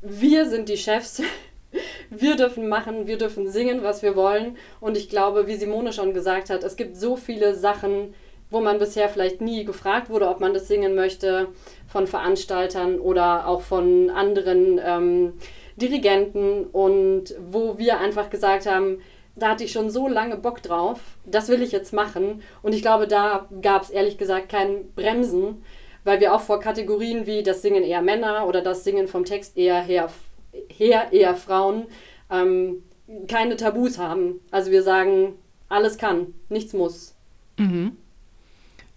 wir 0.01 0.47
sind 0.47 0.69
die 0.69 0.77
Chefs, 0.77 1.21
wir 2.09 2.35
dürfen 2.35 2.67
machen, 2.67 3.07
wir 3.07 3.17
dürfen 3.17 3.49
singen, 3.49 3.83
was 3.83 4.01
wir 4.01 4.15
wollen. 4.15 4.57
Und 4.79 4.97
ich 4.97 5.09
glaube, 5.09 5.47
wie 5.47 5.55
Simone 5.55 5.93
schon 5.93 6.13
gesagt 6.13 6.49
hat, 6.49 6.63
es 6.63 6.75
gibt 6.75 6.97
so 6.97 7.15
viele 7.15 7.55
Sachen, 7.55 8.13
wo 8.49 8.59
man 8.59 8.79
bisher 8.79 9.07
vielleicht 9.07 9.39
nie 9.41 9.63
gefragt 9.63 10.09
wurde, 10.09 10.27
ob 10.27 10.41
man 10.41 10.53
das 10.53 10.67
singen 10.67 10.93
möchte, 10.93 11.47
von 11.87 12.05
Veranstaltern 12.05 12.99
oder 12.99 13.47
auch 13.47 13.61
von 13.61 14.09
anderen 14.09 14.79
ähm, 14.83 15.33
Dirigenten 15.77 16.65
und 16.65 17.33
wo 17.39 17.77
wir 17.77 17.99
einfach 17.99 18.29
gesagt 18.29 18.65
haben, 18.65 18.99
da 19.35 19.49
hatte 19.49 19.63
ich 19.63 19.71
schon 19.71 19.89
so 19.89 20.09
lange 20.09 20.35
Bock 20.35 20.61
drauf, 20.61 20.99
das 21.25 21.47
will 21.47 21.61
ich 21.61 21.71
jetzt 21.71 21.93
machen. 21.93 22.41
Und 22.61 22.73
ich 22.73 22.81
glaube, 22.81 23.07
da 23.07 23.47
gab 23.61 23.83
es 23.83 23.89
ehrlich 23.89 24.17
gesagt 24.17 24.49
kein 24.49 24.91
Bremsen, 24.93 25.63
weil 26.03 26.19
wir 26.19 26.33
auch 26.33 26.41
vor 26.41 26.59
Kategorien 26.59 27.25
wie 27.25 27.43
das 27.43 27.61
Singen 27.61 27.83
eher 27.83 28.01
Männer 28.01 28.47
oder 28.47 28.61
das 28.61 28.83
Singen 28.83 29.07
vom 29.07 29.25
Text 29.25 29.57
eher 29.57 29.81
her, 29.81 30.09
her 30.69 31.07
eher 31.11 31.35
Frauen 31.35 31.87
ähm, 32.29 32.83
keine 33.27 33.57
Tabus 33.57 33.97
haben. 33.97 34.39
Also 34.51 34.71
wir 34.71 34.83
sagen, 34.83 35.35
alles 35.69 35.97
kann, 35.97 36.33
nichts 36.49 36.73
muss. 36.73 37.15
Mhm. 37.57 37.97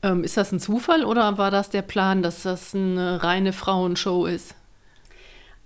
Ähm, 0.02 0.24
ist 0.24 0.36
das 0.36 0.52
ein 0.52 0.60
Zufall 0.60 1.04
oder 1.04 1.38
war 1.38 1.50
das 1.50 1.70
der 1.70 1.82
Plan, 1.82 2.22
dass 2.22 2.42
das 2.42 2.74
eine 2.74 3.22
reine 3.22 3.52
Frauenshow 3.52 4.26
ist? 4.26 4.54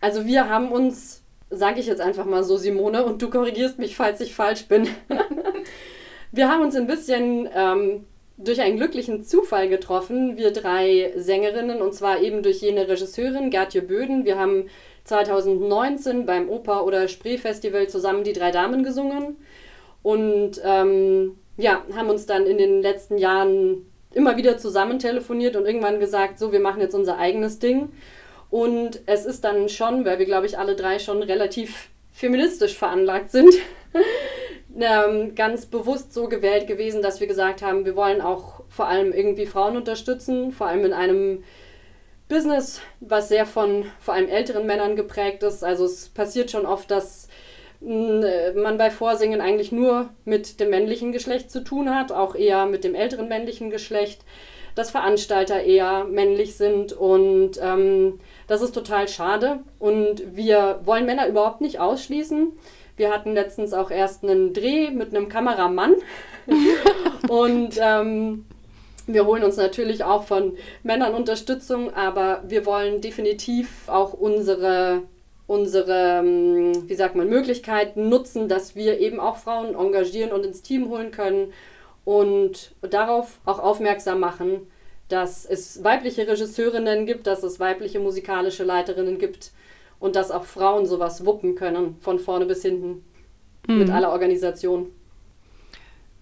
Also 0.01 0.27
wir 0.27 0.49
haben 0.49 0.71
uns, 0.71 1.23
sage 1.51 1.81
ich 1.81 1.87
jetzt 1.87 2.01
einfach 2.01 2.25
mal 2.25 2.45
so, 2.45 2.57
Simone, 2.57 3.05
und 3.05 3.21
du 3.21 3.31
korrigierst 3.31 3.79
mich, 3.79 3.97
falls 3.97 4.21
ich 4.21 4.35
falsch 4.35 4.67
bin. 4.67 4.89
wir 6.33 6.49
haben 6.49 6.63
uns 6.63 6.77
ein 6.77 6.87
bisschen 6.87 7.49
ähm, 7.53 8.05
durch 8.39 8.61
einen 8.61 8.77
glücklichen 8.77 9.25
Zufall 9.25 9.69
getroffen, 9.69 10.37
wir 10.37 10.53
drei 10.53 11.13
Sängerinnen, 11.17 11.83
und 11.83 11.93
zwar 11.95 12.21
eben 12.21 12.43
durch 12.43 12.61
jene 12.61 12.89
Regisseurin 12.89 13.51
Gertje 13.51 13.83
Böden. 13.83 14.25
Wir 14.25 14.39
haben 14.39 14.69
2019 15.05 16.25
beim 16.25 16.49
Oper- 16.49 16.85
oder 16.85 17.09
Spree-Festival 17.09 17.89
zusammen 17.89 18.25
die 18.25 18.33
drei 18.33 18.51
Damen 18.53 18.85
gesungen 18.85 19.37
und 20.03 20.61
ähm, 20.65 21.37
ja, 21.57 21.83
haben 21.95 22.09
uns 22.09 22.27
dann 22.27 22.47
in 22.47 22.59
den 22.59 22.81
letzten 22.81 23.19
Jahren 23.19 23.91
immer 24.15 24.37
wieder 24.37 24.57
zusammen 24.57 24.99
telefoniert 24.99 25.57
und 25.57 25.67
irgendwann 25.67 26.01
gesagt, 26.01 26.39
so, 26.39 26.53
wir 26.53 26.61
machen 26.61 26.81
jetzt 26.81 26.95
unser 26.95 27.19
eigenes 27.19 27.59
Ding. 27.59 27.91
Und 28.51 29.01
es 29.07 29.27
ist 29.27 29.45
dann 29.45 29.69
schon, 29.69 30.05
weil 30.05 30.19
wir, 30.19 30.25
glaube 30.25 30.47
ich, 30.47 30.59
alle 30.59 30.77
drei 30.77 30.99
schon 30.99 31.23
relativ 31.23 31.91
feministisch 32.13 32.77
veranlagt 32.77 33.31
sind, 33.31 33.53
ähm, 34.81 35.35
ganz 35.35 35.67
bewusst 35.67 36.13
so 36.13 36.29
gewählt 36.29 36.67
gewesen, 36.67 37.03
dass 37.03 37.21
wir 37.21 37.27
gesagt 37.27 37.63
haben, 37.63 37.85
wir 37.85 37.97
wollen 37.97 38.21
auch 38.21 38.63
vor 38.69 38.87
allem 38.87 39.13
irgendwie 39.13 39.47
Frauen 39.47 39.77
unterstützen, 39.77 40.53
vor 40.53 40.69
allem 40.69 40.85
in 40.85 40.93
einem 40.93 41.45
Business, 42.29 42.81
was 43.01 43.29
sehr 43.29 43.47
von 43.47 43.87
vor 44.01 44.15
allem 44.15 44.29
älteren 44.29 44.67
Männern 44.67 44.97
geprägt 44.97 45.43
ist. 45.43 45.65
Also 45.65 45.85
es 45.85 46.11
passiert 46.11 46.51
schon 46.51 46.67
oft, 46.67 46.91
dass 46.91 47.29
mm, 47.81 48.23
man 48.57 48.77
bei 48.77 48.91
Vorsingen 48.91 49.41
eigentlich 49.41 49.73
nur 49.73 50.11
mit 50.25 50.61
dem 50.61 50.71
männlichen 50.71 51.13
Geschlecht 51.13 51.51
zu 51.51 51.65
tun 51.65 51.95
hat, 51.95 52.13
auch 52.13 52.35
eher 52.35 52.67
mit 52.67 52.85
dem 52.85 52.95
älteren 52.95 53.29
männlichen 53.29 53.71
Geschlecht, 53.71 54.21
dass 54.75 54.91
Veranstalter 54.91 55.63
eher 55.63 56.05
männlich 56.05 56.57
sind 56.57 56.93
und 56.93 57.59
ähm, 57.61 58.21
das 58.47 58.63
ist 58.63 58.75
total 58.75 59.09
schade 59.09 59.61
und 59.79 60.37
wir 60.37 60.81
wollen 60.85 61.07
Männer 61.07 61.27
überhaupt 61.27 61.61
nicht 61.61 61.81
ausschließen. 61.81 62.53
Wir 62.99 63.11
hatten 63.11 63.33
letztens 63.33 63.73
auch 63.73 63.91
erst 63.91 64.25
einen 64.25 64.53
Dreh 64.53 64.91
mit 64.91 65.15
einem 65.15 65.29
Kameramann. 65.29 65.95
Und 67.29 67.79
ähm, 67.81 68.45
wir 69.07 69.25
holen 69.25 69.45
uns 69.45 69.57
natürlich 69.57 70.05
auch 70.05 70.25
von 70.25 70.57
Männern 70.83 71.15
Unterstützung, 71.15 71.95
aber 71.95 72.43
wir 72.47 72.67
wollen 72.67 73.01
definitiv 73.01 73.89
auch 73.89 74.13
unsere, 74.13 75.03
unsere 75.47 76.19
ähm, 76.19 76.89
wie 76.89 76.95
sagt 76.95 77.15
man, 77.15 77.29
Möglichkeiten 77.29 78.09
nutzen, 78.09 78.49
dass 78.49 78.77
wir 78.77 78.99
eben 78.99 79.21
auch 79.21 79.37
Frauen 79.37 79.75
engagieren 79.75 80.33
und 80.33 80.45
ins 80.45 80.63
Team 80.63 80.91
holen 80.91 81.11
können 81.11 81.53
und 82.05 82.75
darauf 82.83 83.39
auch 83.45 83.61
aufmerksam 83.61 84.21
machen, 84.21 84.67
dass 85.09 85.47
es 85.47 85.83
weibliche 85.85 86.27
Regisseurinnen 86.27 87.07
gibt, 87.07 87.27
dass 87.27 87.43
es 87.43 87.61
weibliche 87.61 88.01
musikalische 88.01 88.65
Leiterinnen 88.65 89.19
gibt 89.19 89.53
und 90.01 90.17
dass 90.17 90.31
auch 90.31 90.45
Frauen 90.45 90.87
sowas 90.87 91.25
wuppen 91.25 91.55
können, 91.55 91.97
von 92.01 92.19
vorne 92.19 92.47
bis 92.47 92.63
hinten, 92.63 93.05
mhm. 93.67 93.79
mit 93.79 93.91
aller 93.91 94.11
Organisation. 94.11 94.87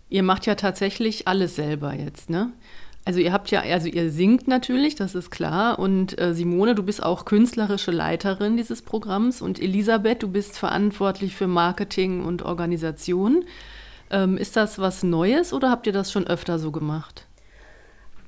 Ihr 0.09 0.23
macht 0.23 0.47
ja 0.47 0.55
tatsächlich 0.55 1.27
alles 1.27 1.57
selber 1.57 1.95
jetzt, 1.95 2.31
ne? 2.31 2.53
Also 3.07 3.21
ihr 3.21 3.33
habt 3.33 3.53
ja, 3.53 3.61
also 3.61 3.87
ihr 3.87 4.11
singt 4.11 4.49
natürlich, 4.49 4.97
das 4.97 5.15
ist 5.15 5.31
klar. 5.31 5.79
Und 5.79 6.19
äh, 6.21 6.35
Simone, 6.35 6.75
du 6.75 6.83
bist 6.83 7.01
auch 7.05 7.25
künstlerische 7.25 7.93
Leiterin 7.93 8.57
dieses 8.57 8.83
Programms. 8.83 9.41
Und 9.41 9.63
Elisabeth, 9.63 10.25
du 10.25 10.29
bist 10.29 10.59
verantwortlich 10.59 11.37
für 11.37 11.47
Marketing 11.47 12.25
und 12.25 12.43
Organisation. 12.43 13.45
Ähm, 14.11 14.37
ist 14.37 14.57
das 14.57 14.81
was 14.81 15.05
Neues 15.05 15.53
oder 15.53 15.71
habt 15.71 15.87
ihr 15.87 15.93
das 15.93 16.11
schon 16.11 16.27
öfter 16.27 16.59
so 16.59 16.73
gemacht? 16.73 17.27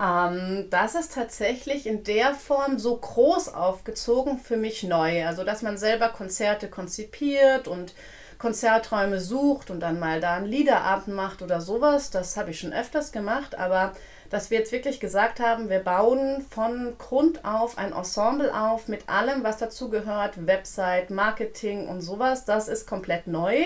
Ähm, 0.00 0.66
das 0.70 0.94
ist 0.94 1.14
tatsächlich 1.14 1.86
in 1.86 2.04
der 2.04 2.34
Form 2.34 2.78
so 2.78 2.96
groß 2.96 3.54
aufgezogen 3.54 4.38
für 4.38 4.56
mich 4.56 4.82
neu. 4.82 5.26
Also, 5.26 5.44
dass 5.44 5.62
man 5.62 5.76
selber 5.76 6.08
Konzerte 6.08 6.68
konzipiert 6.68 7.68
und 7.68 7.94
Konzerträume 8.38 9.20
sucht 9.20 9.70
und 9.70 9.80
dann 9.80 9.98
mal 9.98 10.20
da 10.20 10.36
einen 10.36 10.46
Liederabend 10.46 11.14
macht 11.14 11.42
oder 11.42 11.60
sowas, 11.60 12.10
das 12.10 12.36
habe 12.36 12.52
ich 12.52 12.60
schon 12.60 12.72
öfters 12.72 13.10
gemacht, 13.10 13.58
aber 13.58 13.92
dass 14.30 14.50
wir 14.50 14.58
jetzt 14.58 14.72
wirklich 14.72 15.00
gesagt 15.00 15.40
haben, 15.40 15.70
wir 15.70 15.80
bauen 15.80 16.46
von 16.50 16.96
Grund 16.98 17.44
auf 17.44 17.78
ein 17.78 17.92
Ensemble 17.92 18.54
auf 18.54 18.86
mit 18.86 19.08
allem, 19.08 19.42
was 19.42 19.56
dazu 19.56 19.88
gehört, 19.88 20.46
Website, 20.46 21.10
Marketing 21.10 21.88
und 21.88 22.00
sowas, 22.00 22.44
das 22.44 22.68
ist 22.68 22.86
komplett 22.86 23.26
neu. 23.26 23.64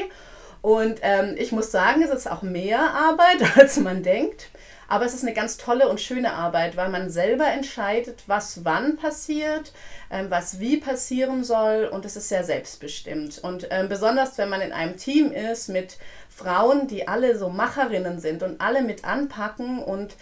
Und 0.62 1.00
ähm, 1.02 1.34
ich 1.36 1.50
muss 1.50 1.72
sagen, 1.72 2.02
es 2.02 2.10
ist 2.10 2.30
auch 2.30 2.42
mehr 2.42 2.78
Arbeit, 2.78 3.42
als 3.56 3.78
man 3.78 4.02
denkt. 4.04 4.51
Aber 4.92 5.06
es 5.06 5.14
ist 5.14 5.22
eine 5.22 5.32
ganz 5.32 5.56
tolle 5.56 5.88
und 5.88 6.02
schöne 6.02 6.34
Arbeit, 6.34 6.76
weil 6.76 6.90
man 6.90 7.08
selber 7.08 7.46
entscheidet, 7.46 8.24
was 8.26 8.66
wann 8.66 8.98
passiert, 8.98 9.72
ähm, 10.10 10.26
was 10.28 10.60
wie 10.60 10.76
passieren 10.76 11.44
soll 11.44 11.88
und 11.90 12.04
es 12.04 12.14
ist 12.14 12.28
sehr 12.28 12.44
selbstbestimmt. 12.44 13.38
Und 13.42 13.68
ähm, 13.70 13.88
besonders 13.88 14.36
wenn 14.36 14.50
man 14.50 14.60
in 14.60 14.74
einem 14.74 14.98
Team 14.98 15.32
ist 15.32 15.68
mit 15.68 15.96
Frauen, 16.28 16.88
die 16.88 17.08
alle 17.08 17.38
so 17.38 17.48
Macherinnen 17.48 18.20
sind 18.20 18.42
und 18.42 18.60
alle 18.60 18.82
mit 18.82 19.06
anpacken 19.06 19.82
und 19.82 20.14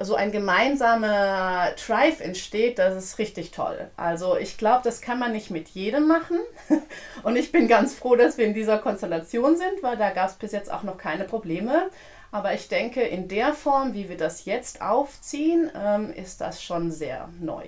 so 0.00 0.14
ein 0.14 0.32
gemeinsamer 0.32 1.72
Drive 1.86 2.20
entsteht, 2.20 2.78
das 2.78 2.96
ist 2.96 3.18
richtig 3.18 3.50
toll. 3.50 3.90
Also 3.98 4.38
ich 4.38 4.56
glaube, 4.56 4.80
das 4.84 5.02
kann 5.02 5.18
man 5.18 5.32
nicht 5.32 5.50
mit 5.50 5.68
jedem 5.68 6.08
machen. 6.08 6.38
Und 7.22 7.36
ich 7.36 7.52
bin 7.52 7.68
ganz 7.68 7.94
froh, 7.94 8.16
dass 8.16 8.36
wir 8.36 8.44
in 8.44 8.54
dieser 8.54 8.78
Konstellation 8.78 9.56
sind, 9.56 9.82
weil 9.82 9.96
da 9.96 10.10
gab 10.10 10.30
es 10.30 10.34
bis 10.34 10.50
jetzt 10.50 10.72
auch 10.72 10.82
noch 10.82 10.98
keine 10.98 11.24
Probleme. 11.24 11.90
Aber 12.34 12.52
ich 12.52 12.66
denke, 12.66 13.00
in 13.00 13.28
der 13.28 13.54
Form, 13.54 13.94
wie 13.94 14.08
wir 14.08 14.16
das 14.16 14.44
jetzt 14.44 14.82
aufziehen, 14.82 15.70
ähm, 15.80 16.12
ist 16.12 16.40
das 16.40 16.60
schon 16.60 16.90
sehr 16.90 17.28
neu. 17.40 17.62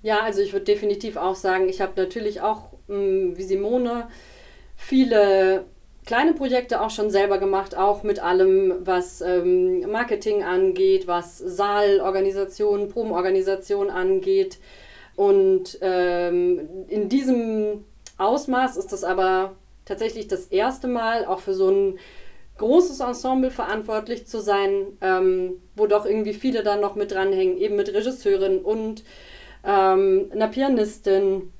Ja, 0.00 0.20
also 0.20 0.42
ich 0.42 0.52
würde 0.52 0.66
definitiv 0.66 1.16
auch 1.16 1.34
sagen, 1.34 1.68
ich 1.68 1.80
habe 1.80 2.00
natürlich 2.00 2.40
auch, 2.40 2.68
mh, 2.86 3.36
wie 3.36 3.42
Simone, 3.42 4.06
viele 4.76 5.64
kleine 6.06 6.34
Projekte 6.34 6.82
auch 6.82 6.90
schon 6.90 7.10
selber 7.10 7.38
gemacht, 7.38 7.76
auch 7.76 8.04
mit 8.04 8.20
allem, 8.20 8.74
was 8.86 9.20
ähm, 9.22 9.80
Marketing 9.90 10.44
angeht, 10.44 11.08
was 11.08 11.38
Saalorganisation, 11.38 12.88
Probenorganisation 12.88 13.90
angeht. 13.90 14.58
Und 15.16 15.80
ähm, 15.80 16.68
in 16.86 17.08
diesem 17.08 17.84
Ausmaß 18.18 18.76
ist 18.76 18.92
das 18.92 19.02
aber 19.02 19.56
tatsächlich 19.84 20.28
das 20.28 20.46
erste 20.46 20.86
Mal 20.86 21.24
auch 21.26 21.40
für 21.40 21.54
so 21.54 21.70
ein 21.70 21.98
großes 22.58 23.00
Ensemble 23.00 23.50
verantwortlich 23.50 24.26
zu 24.26 24.40
sein, 24.40 24.96
ähm, 25.00 25.60
wo 25.74 25.86
doch 25.86 26.06
irgendwie 26.06 26.34
viele 26.34 26.62
dann 26.62 26.80
noch 26.80 26.94
mit 26.94 27.10
dranhängen, 27.12 27.58
eben 27.58 27.76
mit 27.76 27.92
Regisseurin 27.92 28.58
und 28.58 29.02
ähm, 29.64 30.30
einer 30.32 30.48
Pianistin, 30.48 31.52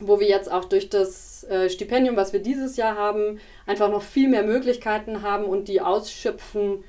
wo 0.00 0.18
wir 0.18 0.26
jetzt 0.26 0.50
auch 0.50 0.64
durch 0.64 0.90
das 0.90 1.44
äh, 1.44 1.70
Stipendium, 1.70 2.16
was 2.16 2.32
wir 2.32 2.40
dieses 2.40 2.76
Jahr 2.76 2.96
haben, 2.96 3.38
einfach 3.66 3.90
noch 3.90 4.02
viel 4.02 4.28
mehr 4.28 4.42
Möglichkeiten 4.42 5.22
haben 5.22 5.44
und 5.44 5.68
die 5.68 5.80
ausschöpfen 5.80 6.82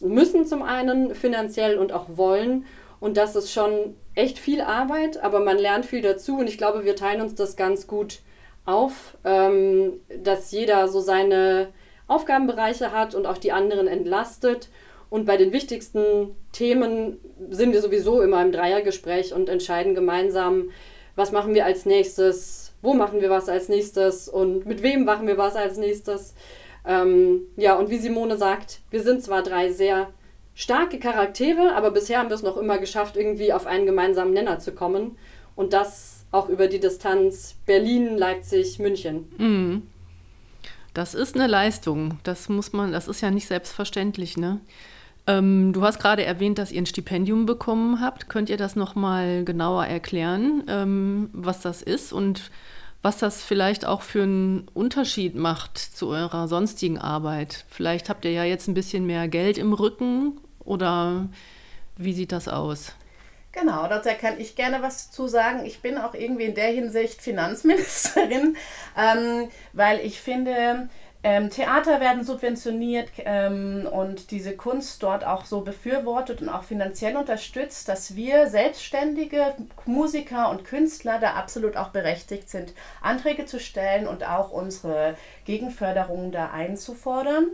müssen 0.00 0.46
zum 0.46 0.62
einen 0.62 1.14
finanziell 1.14 1.78
und 1.78 1.92
auch 1.92 2.16
wollen. 2.16 2.66
Und 3.00 3.16
das 3.16 3.36
ist 3.36 3.52
schon 3.52 3.96
echt 4.14 4.38
viel 4.38 4.60
Arbeit, 4.60 5.22
aber 5.22 5.40
man 5.40 5.58
lernt 5.58 5.84
viel 5.84 6.00
dazu 6.00 6.38
und 6.38 6.46
ich 6.46 6.58
glaube, 6.58 6.84
wir 6.84 6.96
teilen 6.96 7.20
uns 7.20 7.34
das 7.34 7.56
ganz 7.56 7.86
gut 7.86 8.20
auf, 8.64 9.16
ähm, 9.24 10.00
dass 10.22 10.52
jeder 10.52 10.88
so 10.88 11.00
seine 11.00 11.68
Aufgabenbereiche 12.06 12.92
hat 12.92 13.14
und 13.14 13.26
auch 13.26 13.38
die 13.38 13.52
anderen 13.52 13.86
entlastet. 13.86 14.68
Und 15.10 15.26
bei 15.26 15.36
den 15.36 15.52
wichtigsten 15.52 16.34
Themen 16.52 17.18
sind 17.50 17.72
wir 17.72 17.80
sowieso 17.80 18.20
immer 18.20 18.42
im 18.42 18.52
Dreiergespräch 18.52 19.32
und 19.32 19.48
entscheiden 19.48 19.94
gemeinsam, 19.94 20.70
was 21.16 21.30
machen 21.30 21.54
wir 21.54 21.64
als 21.64 21.86
nächstes, 21.86 22.72
wo 22.82 22.94
machen 22.94 23.20
wir 23.20 23.30
was 23.30 23.48
als 23.48 23.68
nächstes 23.68 24.28
und 24.28 24.66
mit 24.66 24.82
wem 24.82 25.04
machen 25.04 25.26
wir 25.26 25.38
was 25.38 25.54
als 25.54 25.76
nächstes. 25.76 26.34
Ähm, 26.86 27.42
ja, 27.56 27.76
und 27.76 27.90
wie 27.90 27.98
Simone 27.98 28.36
sagt, 28.36 28.80
wir 28.90 29.02
sind 29.02 29.22
zwar 29.22 29.42
drei 29.42 29.70
sehr 29.70 30.08
starke 30.54 30.98
Charaktere, 30.98 31.74
aber 31.74 31.90
bisher 31.90 32.18
haben 32.18 32.28
wir 32.28 32.36
es 32.36 32.42
noch 32.42 32.56
immer 32.56 32.78
geschafft, 32.78 33.16
irgendwie 33.16 33.52
auf 33.52 33.66
einen 33.66 33.86
gemeinsamen 33.86 34.32
Nenner 34.32 34.58
zu 34.58 34.72
kommen. 34.72 35.16
Und 35.56 35.72
das 35.72 36.26
auch 36.32 36.48
über 36.48 36.66
die 36.66 36.80
Distanz 36.80 37.54
Berlin, 37.64 38.18
Leipzig, 38.18 38.80
München. 38.80 39.32
Mhm. 39.38 39.82
Das 40.94 41.14
ist 41.14 41.34
eine 41.34 41.48
Leistung. 41.48 42.18
Das 42.22 42.48
muss 42.48 42.72
man, 42.72 42.92
das 42.92 43.08
ist 43.08 43.20
ja 43.20 43.30
nicht 43.30 43.48
selbstverständlich, 43.48 44.36
ne? 44.36 44.60
Ähm, 45.26 45.72
du 45.72 45.82
hast 45.82 45.98
gerade 45.98 46.24
erwähnt, 46.24 46.58
dass 46.58 46.70
ihr 46.70 46.82
ein 46.82 46.86
Stipendium 46.86 47.46
bekommen 47.46 48.00
habt. 48.00 48.28
Könnt 48.28 48.50
ihr 48.50 48.56
das 48.56 48.76
nochmal 48.76 49.44
genauer 49.44 49.86
erklären, 49.86 50.62
ähm, 50.68 51.30
was 51.32 51.60
das 51.60 51.82
ist 51.82 52.12
und 52.12 52.50
was 53.02 53.18
das 53.18 53.42
vielleicht 53.42 53.86
auch 53.86 54.02
für 54.02 54.22
einen 54.22 54.68
Unterschied 54.72 55.34
macht 55.34 55.78
zu 55.78 56.08
eurer 56.08 56.46
sonstigen 56.46 56.98
Arbeit? 56.98 57.64
Vielleicht 57.68 58.08
habt 58.08 58.24
ihr 58.24 58.32
ja 58.32 58.44
jetzt 58.44 58.68
ein 58.68 58.74
bisschen 58.74 59.06
mehr 59.06 59.28
Geld 59.28 59.58
im 59.58 59.72
Rücken 59.72 60.40
oder 60.60 61.28
wie 61.96 62.12
sieht 62.12 62.32
das 62.32 62.48
aus? 62.48 62.92
Genau, 63.54 63.86
dazu 63.86 64.08
kann 64.20 64.40
ich 64.40 64.56
gerne 64.56 64.82
was 64.82 65.12
zu 65.12 65.28
sagen. 65.28 65.64
Ich 65.64 65.80
bin 65.80 65.96
auch 65.96 66.14
irgendwie 66.14 66.44
in 66.44 66.56
der 66.56 66.70
Hinsicht 66.72 67.22
Finanzministerin, 67.22 68.56
ähm, 68.98 69.48
weil 69.72 70.00
ich 70.00 70.20
finde, 70.20 70.88
ähm, 71.22 71.50
Theater 71.50 72.00
werden 72.00 72.24
subventioniert 72.24 73.10
ähm, 73.18 73.88
und 73.90 74.32
diese 74.32 74.56
Kunst 74.56 75.04
dort 75.04 75.24
auch 75.24 75.44
so 75.44 75.60
befürwortet 75.60 76.42
und 76.42 76.48
auch 76.48 76.64
finanziell 76.64 77.16
unterstützt, 77.16 77.88
dass 77.88 78.16
wir 78.16 78.48
selbstständige 78.48 79.54
Musiker 79.86 80.50
und 80.50 80.64
Künstler 80.64 81.20
da 81.20 81.34
absolut 81.34 81.76
auch 81.76 81.90
berechtigt 81.90 82.50
sind, 82.50 82.74
Anträge 83.02 83.46
zu 83.46 83.60
stellen 83.60 84.08
und 84.08 84.28
auch 84.28 84.50
unsere 84.50 85.14
Gegenförderung 85.44 86.32
da 86.32 86.50
einzufordern. 86.50 87.52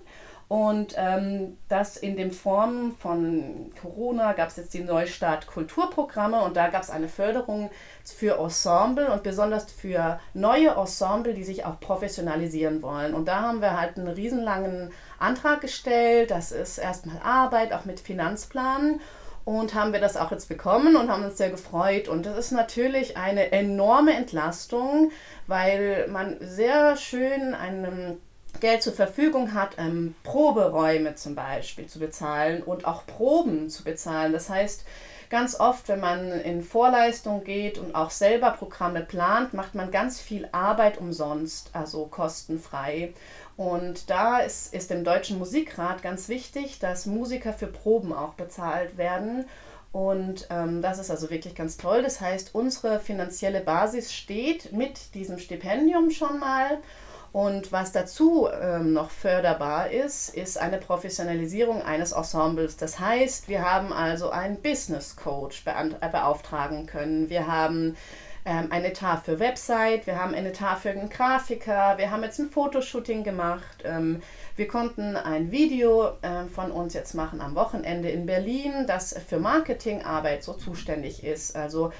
Und 0.51 0.95
ähm, 0.97 1.59
das 1.69 1.97
in 1.97 2.17
den 2.17 2.33
Formen 2.33 2.97
von 2.97 3.71
Corona 3.81 4.33
gab 4.33 4.49
es 4.49 4.57
jetzt 4.57 4.75
die 4.75 4.83
Neustart 4.83 5.47
Kulturprogramme 5.47 6.43
und 6.43 6.57
da 6.57 6.67
gab 6.67 6.83
es 6.83 6.91
eine 6.91 7.07
Förderung 7.07 7.71
für 8.03 8.37
Ensemble 8.37 9.13
und 9.13 9.23
besonders 9.23 9.71
für 9.71 10.19
neue 10.35 10.71
Ensemble, 10.71 11.35
die 11.35 11.45
sich 11.45 11.65
auch 11.65 11.79
professionalisieren 11.79 12.83
wollen. 12.83 13.15
Und 13.15 13.29
da 13.29 13.43
haben 13.43 13.61
wir 13.61 13.79
halt 13.79 13.97
einen 13.97 14.09
riesenlangen 14.09 14.91
Antrag 15.21 15.61
gestellt. 15.61 16.33
Das 16.33 16.51
ist 16.51 16.79
erstmal 16.79 17.21
Arbeit, 17.23 17.73
auch 17.73 17.85
mit 17.85 18.01
Finanzplanen. 18.01 19.01
Und 19.45 19.75
haben 19.75 19.93
wir 19.93 20.01
das 20.01 20.17
auch 20.17 20.33
jetzt 20.33 20.49
bekommen 20.49 20.97
und 20.97 21.13
haben 21.13 21.25
uns 21.25 21.39
sehr 21.39 21.51
gefreut. 21.51 22.09
Und 22.09 22.27
das 22.27 22.37
ist 22.37 22.51
natürlich 22.51 23.17
eine 23.17 23.53
enorme 23.53 24.15
Entlastung, 24.15 25.13
weil 25.47 26.09
man 26.09 26.39
sehr 26.41 26.97
schön 26.97 27.55
einem 27.55 28.19
Geld 28.61 28.83
zur 28.83 28.93
Verfügung 28.93 29.55
hat, 29.55 29.77
ähm, 29.79 30.15
Proberäume 30.23 31.15
zum 31.15 31.35
Beispiel 31.35 31.87
zu 31.87 31.99
bezahlen 31.99 32.63
und 32.63 32.85
auch 32.85 33.07
Proben 33.07 33.69
zu 33.69 33.85
bezahlen. 33.85 34.33
Das 34.33 34.49
heißt, 34.49 34.85
ganz 35.31 35.59
oft, 35.59 35.89
wenn 35.89 36.01
man 36.01 36.31
in 36.31 36.63
Vorleistung 36.63 37.45
geht 37.45 37.79
und 37.79 37.95
auch 37.95 38.11
selber 38.11 38.51
Programme 38.51 39.01
plant, 39.01 39.55
macht 39.55 39.75
man 39.75 39.91
ganz 39.91 40.21
viel 40.21 40.49
Arbeit 40.53 40.99
umsonst, 40.99 41.71
also 41.73 42.07
kostenfrei. 42.07 43.13
Und 43.57 44.11
da 44.11 44.39
ist, 44.39 44.73
ist 44.73 44.91
dem 44.91 45.05
Deutschen 45.05 45.39
Musikrat 45.39 46.03
ganz 46.03 46.29
wichtig, 46.29 46.79
dass 46.79 47.07
Musiker 47.07 47.53
für 47.53 47.67
Proben 47.67 48.13
auch 48.13 48.35
bezahlt 48.35 48.97
werden. 48.97 49.45
Und 49.93 50.47
ähm, 50.51 50.83
das 50.83 50.99
ist 50.99 51.11
also 51.11 51.31
wirklich 51.31 51.55
ganz 51.55 51.77
toll. 51.77 52.03
Das 52.03 52.21
heißt, 52.21 52.55
unsere 52.55 53.01
finanzielle 53.01 53.61
Basis 53.61 54.13
steht 54.13 54.73
mit 54.73 55.15
diesem 55.15 55.39
Stipendium 55.39 56.11
schon 56.11 56.39
mal. 56.39 56.79
Und 57.33 57.71
was 57.71 57.93
dazu 57.93 58.49
ähm, 58.61 58.93
noch 58.93 59.11
förderbar 59.11 59.91
ist, 59.91 60.35
ist 60.35 60.59
eine 60.59 60.79
Professionalisierung 60.79 61.83
eines 61.83 62.13
Ensembles. 62.13 62.77
Das 62.77 62.99
heißt, 62.99 63.49
wir 63.49 63.63
haben 63.63 63.93
also 63.93 64.31
einen 64.31 64.61
Business 64.61 65.15
Coach 65.15 65.65
beauftragen 65.65 66.87
können. 66.87 67.31
Wir 67.31 67.47
haben 67.47 67.97
ähm, 68.45 68.69
ein 68.71 68.85
Etat 68.85 69.19
für 69.25 69.39
Website, 69.39 70.07
wir 70.07 70.19
haben 70.19 70.35
ein 70.35 70.47
Etat 70.47 70.77
für 70.77 70.91
einen 70.91 71.09
Grafiker, 71.09 71.99
wir 71.99 72.11
haben 72.11 72.23
jetzt 72.23 72.41
ein 72.41 72.51
Fotoshooting 72.51 73.23
gemacht. 73.23 73.85
Ähm, 73.85 74.23
wir 74.57 74.67
konnten 74.67 75.17
ein 75.17 75.53
Video 75.53 76.09
äh, 76.23 76.47
von 76.53 76.73
uns 76.73 76.95
jetzt 76.95 77.15
machen 77.15 77.41
am 77.41 77.55
Wochenende 77.55 78.09
in 78.11 78.27
Berlin, 78.27 78.87
das 78.87 79.15
für 79.29 79.39
Marketingarbeit 79.39 80.43
so 80.43 80.55
zuständig 80.55 81.23
ist. 81.23 81.55
Also 81.55 81.93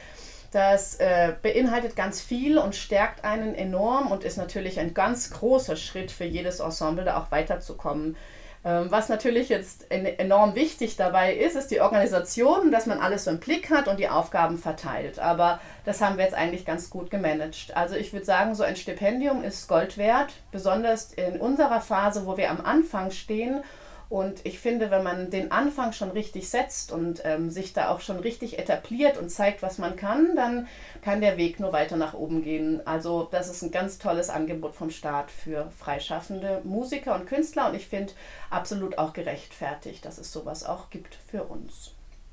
das 0.51 0.97
äh, 0.97 1.35
beinhaltet 1.43 1.95
ganz 1.97 2.21
viel 2.21 2.59
und 2.59 2.75
stärkt 2.75 3.25
einen 3.25 3.55
enorm 3.55 4.11
und 4.11 4.25
ist 4.25 4.37
natürlich 4.37 4.81
ein 4.81 4.95
ganz 4.95 5.31
großer 5.31 5.77
Schritt 5.77 6.11
für 6.11 6.25
jedes 6.25 6.61
Ensemble, 6.61 7.05
da 7.05 7.19
auch 7.19 7.31
weiterzukommen. 7.31 8.17
Ähm, 8.63 8.91
was 8.91 9.09
natürlich 9.09 9.49
jetzt 9.49 9.91
enorm 9.91 10.55
wichtig 10.55 10.97
dabei 10.97 11.35
ist, 11.35 11.57
ist 11.57 11.69
die 11.71 11.81
Organisation, 11.81 12.71
dass 12.71 12.87
man 12.87 13.01
alles 13.01 13.25
so 13.25 13.31
im 13.31 13.39
Blick 13.39 13.71
hat 13.71 13.89
und 13.89 13.99
die 13.99 14.09
Aufgaben 14.09 14.59
verteilt. 14.59 15.19
Aber 15.19 15.61
das 15.85 16.03
haben 16.03 16.19
wir 16.19 16.25
jetzt 16.25 16.35
eigentlich 16.35 16.67
ganz 16.67 16.91
gut 16.91 17.11
gemanagt. 17.11 17.75
Also 17.75 17.97
ich 17.97 18.13
würde 18.13 18.27
sagen, 18.27 18.55
so 18.55 18.63
ein 18.63 18.77
Stipendium 18.77 19.43
ist 19.43 19.67
Gold 19.67 19.97
wert, 19.97 20.33
besonders 20.53 21.13
in 21.15 21.41
unserer 21.41 21.81
Phase, 21.81 22.27
wo 22.27 22.37
wir 22.37 22.51
am 22.51 22.61
Anfang 22.61 23.11
stehen 23.11 23.63
und 24.11 24.45
ich 24.45 24.59
finde, 24.59 24.91
wenn 24.91 25.05
man 25.05 25.31
den 25.31 25.53
Anfang 25.53 25.93
schon 25.93 26.11
richtig 26.11 26.51
setzt 26.51 26.91
und 26.91 27.23
ähm, 27.25 27.49
sich 27.49 27.73
da 27.73 27.91
auch 27.91 28.01
schon 28.01 28.19
richtig 28.19 28.59
etabliert 28.59 29.17
und 29.17 29.31
zeigt, 29.31 29.63
was 29.63 29.79
man 29.79 29.95
kann, 29.95 30.35
dann 30.35 30.67
kann 31.01 31.21
der 31.21 31.37
Weg 31.37 31.61
nur 31.61 31.73
weiter 31.73 31.97
nach 31.97 32.13
oben 32.13 32.43
gehen. 32.43 32.85
Also 32.85 33.29
das 33.31 33.49
ist 33.49 33.63
ein 33.63 33.71
ganz 33.71 34.01
tolles 34.01 34.29
Angebot 34.29 34.75
vom 34.75 34.91
Staat 34.91 35.31
für 35.31 35.71
freischaffende 35.79 36.61
Musiker 36.65 37.15
und 37.15 37.27
Künstler 37.27 37.69
und 37.69 37.77
ich 37.77 37.87
finde 37.87 38.13
absolut 38.51 38.99
auch 38.99 39.13
gerechtfertigt, 39.13 40.05
dass 40.05 40.19
es 40.19 40.33
sowas 40.33 40.65
auch 40.65 40.91
gibt 40.91 41.17
für 41.31 41.45
uns. 41.45 41.93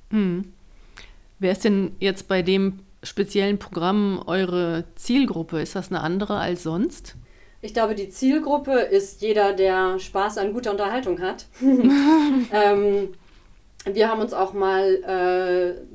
Hm. 0.09 0.51
Wer 1.37 1.51
ist 1.51 1.63
denn 1.63 1.95
jetzt 1.99 2.27
bei 2.27 2.41
dem 2.41 2.79
speziellen 3.03 3.59
Programm 3.59 4.23
eure 4.25 4.85
Zielgruppe? 4.95 5.61
Ist 5.61 5.75
das 5.75 5.89
eine 5.89 6.01
andere 6.01 6.39
als 6.39 6.63
sonst? 6.63 7.15
Ich 7.61 7.73
glaube, 7.73 7.95
die 7.95 8.09
Zielgruppe 8.09 8.73
ist 8.79 9.21
jeder, 9.21 9.53
der 9.53 9.99
Spaß 9.99 10.37
an 10.37 10.53
guter 10.53 10.71
Unterhaltung 10.71 11.19
hat. 11.21 11.45
ähm, 11.61 13.13
wir 13.85 14.09
haben 14.09 14.21
uns 14.21 14.33
auch 14.33 14.53
mal 14.53 14.93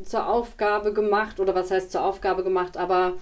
äh, 0.01 0.05
zur 0.05 0.29
Aufgabe 0.29 0.93
gemacht, 0.93 1.39
oder 1.39 1.55
was 1.55 1.71
heißt 1.71 1.93
zur 1.93 2.05
Aufgabe 2.05 2.43
gemacht, 2.43 2.77
aber 2.77 3.15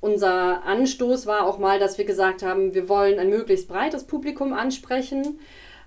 unser 0.00 0.64
Anstoß 0.64 1.26
war 1.26 1.46
auch 1.46 1.58
mal, 1.58 1.78
dass 1.78 1.98
wir 1.98 2.04
gesagt 2.04 2.42
haben, 2.42 2.74
wir 2.74 2.88
wollen 2.88 3.18
ein 3.18 3.30
möglichst 3.30 3.68
breites 3.68 4.04
Publikum 4.04 4.52
ansprechen, 4.52 5.38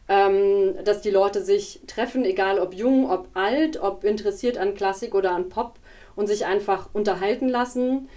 ähm, 0.08 0.76
dass 0.84 1.02
die 1.02 1.12
Leute 1.12 1.44
sich 1.44 1.82
treffen, 1.86 2.26
egal 2.26 2.60
ob 2.60 2.74
jung, 2.74 3.10
ob 3.10 3.28
alt, 3.34 3.82
ob 3.82 4.04
interessiert 4.04 4.58
an 4.58 4.74
Klassik 4.74 5.14
oder 5.14 5.32
an 5.32 5.50
Pop 5.50 5.80
und 6.16 6.28
sich 6.28 6.46
einfach 6.46 6.90
unterhalten 6.94 7.48
lassen. 7.48 8.10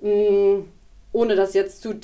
Mm, 0.00 0.60
ohne 1.14 1.36
das 1.36 1.54
jetzt 1.54 1.80
zu 1.80 1.94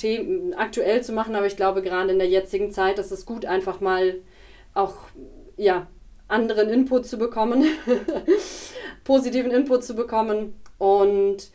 aktuell 0.57 1.03
zu 1.03 1.13
machen, 1.13 1.35
aber 1.35 1.47
ich 1.47 1.57
glaube, 1.57 1.83
gerade 1.83 2.13
in 2.13 2.19
der 2.21 2.29
jetzigen 2.29 2.71
Zeit 2.71 2.99
ist 3.01 3.11
es 3.11 3.27
gut, 3.27 3.45
einfach 3.45 3.81
mal 3.81 4.15
auch 4.73 4.95
ja, 5.57 5.89
anderen 6.29 6.71
Input 6.71 7.07
zu 7.07 7.19
bekommen, 7.19 7.65
positiven 9.05 9.51
Input 9.51 9.83
zu 9.83 9.95
bekommen. 9.95 10.55
Und 10.79 11.51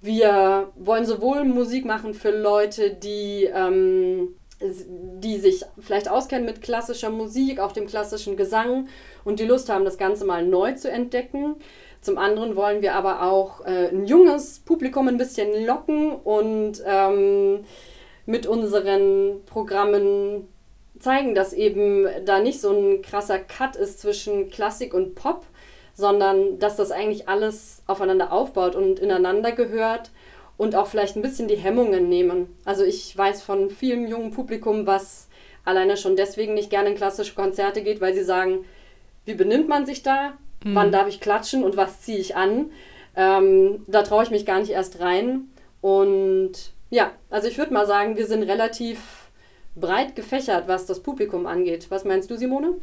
wir 0.00 0.70
wollen 0.76 1.04
sowohl 1.04 1.44
Musik 1.44 1.84
machen 1.84 2.14
für 2.14 2.30
Leute, 2.30 2.90
die, 2.90 3.50
ähm, 3.52 4.36
die 4.60 5.38
sich 5.38 5.64
vielleicht 5.80 6.08
auskennen 6.08 6.46
mit 6.46 6.62
klassischer 6.62 7.10
Musik, 7.10 7.58
auch 7.58 7.72
dem 7.72 7.88
klassischen 7.88 8.36
Gesang 8.36 8.86
und 9.24 9.40
die 9.40 9.44
Lust 9.46 9.68
haben, 9.68 9.84
das 9.84 9.98
Ganze 9.98 10.24
mal 10.24 10.46
neu 10.46 10.72
zu 10.74 10.88
entdecken 10.88 11.56
zum 12.02 12.18
anderen 12.18 12.56
wollen 12.56 12.82
wir 12.82 12.94
aber 12.94 13.22
auch 13.22 13.64
äh, 13.64 13.88
ein 13.88 14.06
junges 14.06 14.58
Publikum 14.58 15.06
ein 15.08 15.18
bisschen 15.18 15.64
locken 15.64 16.10
und 16.10 16.82
ähm, 16.84 17.60
mit 18.26 18.46
unseren 18.46 19.40
Programmen 19.46 20.48
zeigen, 20.98 21.34
dass 21.34 21.52
eben 21.52 22.08
da 22.24 22.40
nicht 22.40 22.60
so 22.60 22.72
ein 22.72 23.02
krasser 23.02 23.38
Cut 23.38 23.76
ist 23.76 24.00
zwischen 24.00 24.50
Klassik 24.50 24.94
und 24.94 25.14
Pop, 25.14 25.46
sondern 25.94 26.58
dass 26.58 26.76
das 26.76 26.90
eigentlich 26.90 27.28
alles 27.28 27.82
aufeinander 27.86 28.32
aufbaut 28.32 28.74
und 28.74 28.98
ineinander 28.98 29.52
gehört 29.52 30.10
und 30.56 30.74
auch 30.74 30.88
vielleicht 30.88 31.14
ein 31.16 31.22
bisschen 31.22 31.46
die 31.46 31.56
Hemmungen 31.56 32.08
nehmen. 32.08 32.56
Also 32.64 32.82
ich 32.82 33.16
weiß 33.16 33.42
von 33.42 33.70
vielem 33.70 34.08
jungen 34.08 34.32
Publikum, 34.32 34.86
was 34.86 35.28
alleine 35.64 35.96
schon 35.96 36.16
deswegen 36.16 36.54
nicht 36.54 36.70
gerne 36.70 36.90
in 36.90 36.96
klassische 36.96 37.34
Konzerte 37.34 37.82
geht, 37.82 38.00
weil 38.00 38.14
sie 38.14 38.24
sagen, 38.24 38.64
wie 39.24 39.34
benimmt 39.34 39.68
man 39.68 39.86
sich 39.86 40.02
da? 40.02 40.32
Mhm. 40.64 40.74
Wann 40.74 40.92
darf 40.92 41.08
ich 41.08 41.20
klatschen 41.20 41.64
und 41.64 41.76
was 41.76 42.00
ziehe 42.00 42.18
ich 42.18 42.36
an? 42.36 42.70
Ähm, 43.16 43.84
da 43.86 44.02
traue 44.02 44.24
ich 44.24 44.30
mich 44.30 44.46
gar 44.46 44.60
nicht 44.60 44.70
erst 44.70 45.00
rein. 45.00 45.48
Und 45.80 46.52
ja, 46.90 47.10
also 47.30 47.48
ich 47.48 47.58
würde 47.58 47.72
mal 47.72 47.86
sagen, 47.86 48.16
wir 48.16 48.26
sind 48.26 48.42
relativ 48.44 49.00
breit 49.74 50.14
gefächert, 50.14 50.68
was 50.68 50.86
das 50.86 51.00
Publikum 51.00 51.46
angeht. 51.46 51.86
Was 51.90 52.04
meinst 52.04 52.30
du, 52.30 52.36
Simone? 52.36 52.74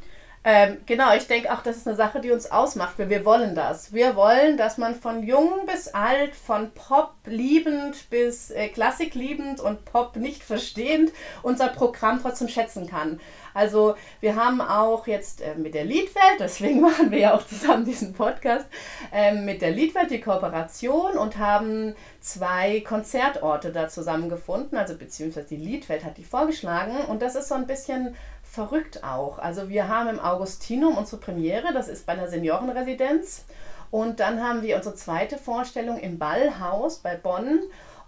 Ähm, 0.45 0.78
genau, 0.86 1.13
ich 1.13 1.28
denke 1.28 1.52
auch, 1.52 1.62
das 1.62 1.75
ist 1.75 1.88
eine 1.88 1.97
Sache, 1.97 2.21
die 2.21 2.32
uns 2.32 2.49
ausmacht, 2.49 2.97
weil 2.97 3.10
wir 3.10 3.25
wollen 3.25 3.56
das. 3.56 3.91
Wir 3.91 4.15
wollen, 4.15 4.56
dass 4.56 4.78
man 4.78 4.95
von 4.95 5.21
jung 5.23 5.65
bis 5.65 5.89
alt, 5.89 6.34
von 6.34 6.71
Pop 6.71 7.13
liebend 7.25 8.10
bis 8.10 8.49
äh, 8.49 8.69
Klassik 8.69 9.15
liebend 9.15 9.60
und 9.60 9.84
Pop 9.84 10.15
nicht 10.15 10.41
verstehend 10.41 11.12
unser 11.43 11.67
Programm 11.67 12.21
trotzdem 12.21 12.47
schätzen 12.47 12.88
kann. 12.88 13.19
Also 13.54 13.95
wir 14.21 14.38
haben 14.38 14.62
auch 14.62 15.08
jetzt 15.08 15.41
äh, 15.41 15.56
mit 15.56 15.73
der 15.73 15.84
Liedwelt, 15.84 16.15
deswegen 16.39 16.80
machen 16.80 17.12
wir 17.12 17.19
ja 17.19 17.34
auch 17.34 17.45
zusammen 17.45 17.84
diesen 17.84 18.13
Podcast, 18.13 18.65
äh, 19.12 19.34
mit 19.34 19.62
der 19.62 19.71
Liedwelt 19.71 20.10
die 20.10 20.21
Kooperation 20.21 21.17
und 21.17 21.38
haben 21.38 21.95
zwei 22.21 22.80
Konzertorte 22.82 23.71
da 23.73 23.89
zusammengefunden, 23.89 24.78
also 24.78 24.95
beziehungsweise 24.95 25.47
die 25.47 25.58
Liedwelt 25.58 26.06
hat 26.06 26.17
die 26.17 26.23
vorgeschlagen 26.23 26.95
und 27.08 27.21
das 27.21 27.36
ist 27.36 27.49
so 27.49 27.56
ein 27.56 27.67
bisschen 27.67 28.15
verrückt 28.50 29.04
auch. 29.04 29.40
Also 29.40 29.70
wir 29.70 29.88
haben 29.88 30.10
im 30.10 30.20
Augustinum 30.20 30.98
unsere 30.98 31.22
Premiere, 31.22 31.72
das 31.74 31.88
ist 31.88 32.06
bei 32.06 32.14
einer 32.14 32.28
Seniorenresidenz. 32.28 33.46
Und 33.92 34.20
dann 34.20 34.44
haben 34.44 34.62
wir 34.62 34.76
unsere 34.76 34.96
zweite 34.96 35.38
Vorstellung 35.38 36.00
im 36.00 36.20
Ballhaus 36.20 37.00
bei 37.00 37.16
Bonn. 37.16 37.60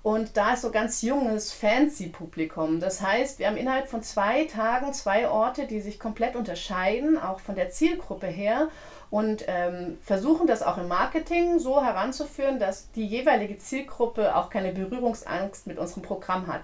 Und 0.04 0.36
da 0.36 0.54
ist 0.54 0.64
so 0.64 0.72
ganz 0.72 1.04
junges 1.04 1.54
Fancy-Publikum. 1.54 2.80
Das 2.80 3.02
heißt, 3.02 3.38
wir 3.38 3.48
haben 3.48 3.58
innerhalb 3.58 3.88
von 3.88 4.02
zwei 4.02 4.46
Tagen 4.46 4.94
zwei 4.94 5.30
Orte, 5.30 5.68
die 5.68 5.80
sich 5.80 6.00
komplett 6.00 6.36
unterscheiden, 6.36 7.22
auch 7.22 7.40
von 7.40 7.54
der 7.54 7.70
Zielgruppe 7.70 8.28
her. 8.28 8.70
Und 9.12 9.46
ähm, 9.48 10.00
versuchen 10.04 10.48
das 10.48 10.64
auch 10.64 10.78
im 10.78 10.88
Marketing 10.88 11.60
so 11.60 11.84
heranzuführen, 11.84 12.58
dass 12.58 12.92
die 12.92 13.06
jeweilige 13.06 13.60
Zielgruppe 13.60 14.36
auch 14.36 14.50
keine 14.50 14.72
Berührungsangst 14.72 15.68
mit 15.68 15.78
unserem 15.78 16.02
Programm 16.02 16.48
hat 16.48 16.64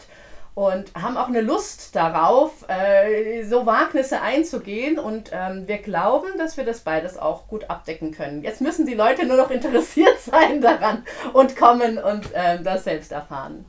und 0.58 0.92
haben 0.96 1.18
auch 1.18 1.28
eine 1.28 1.42
Lust 1.42 1.96
darauf, 1.96 2.66
äh, 2.68 3.44
so 3.44 3.68
Wagnisse 3.68 4.22
einzugehen. 4.22 4.98
Und 4.98 5.30
ähm, 5.32 5.68
wir 5.68 5.78
glauben, 5.78 6.36
dass 6.40 6.58
wir 6.58 6.66
das 6.66 6.80
beides 6.80 7.16
auch 7.16 7.48
gut 7.48 7.70
abdecken 7.70 8.10
können. 8.10 8.42
Jetzt 8.42 8.60
müssen 8.60 8.88
die 8.88 8.96
Leute 8.96 9.28
nur 9.28 9.38
noch 9.38 9.52
interessiert 9.52 10.20
sein 10.20 10.60
daran 10.60 11.06
und 11.34 11.56
kommen 11.56 12.00
und 12.00 12.34
äh, 12.34 12.60
das 12.64 12.86
selbst 12.86 13.12
erfahren. 13.12 13.66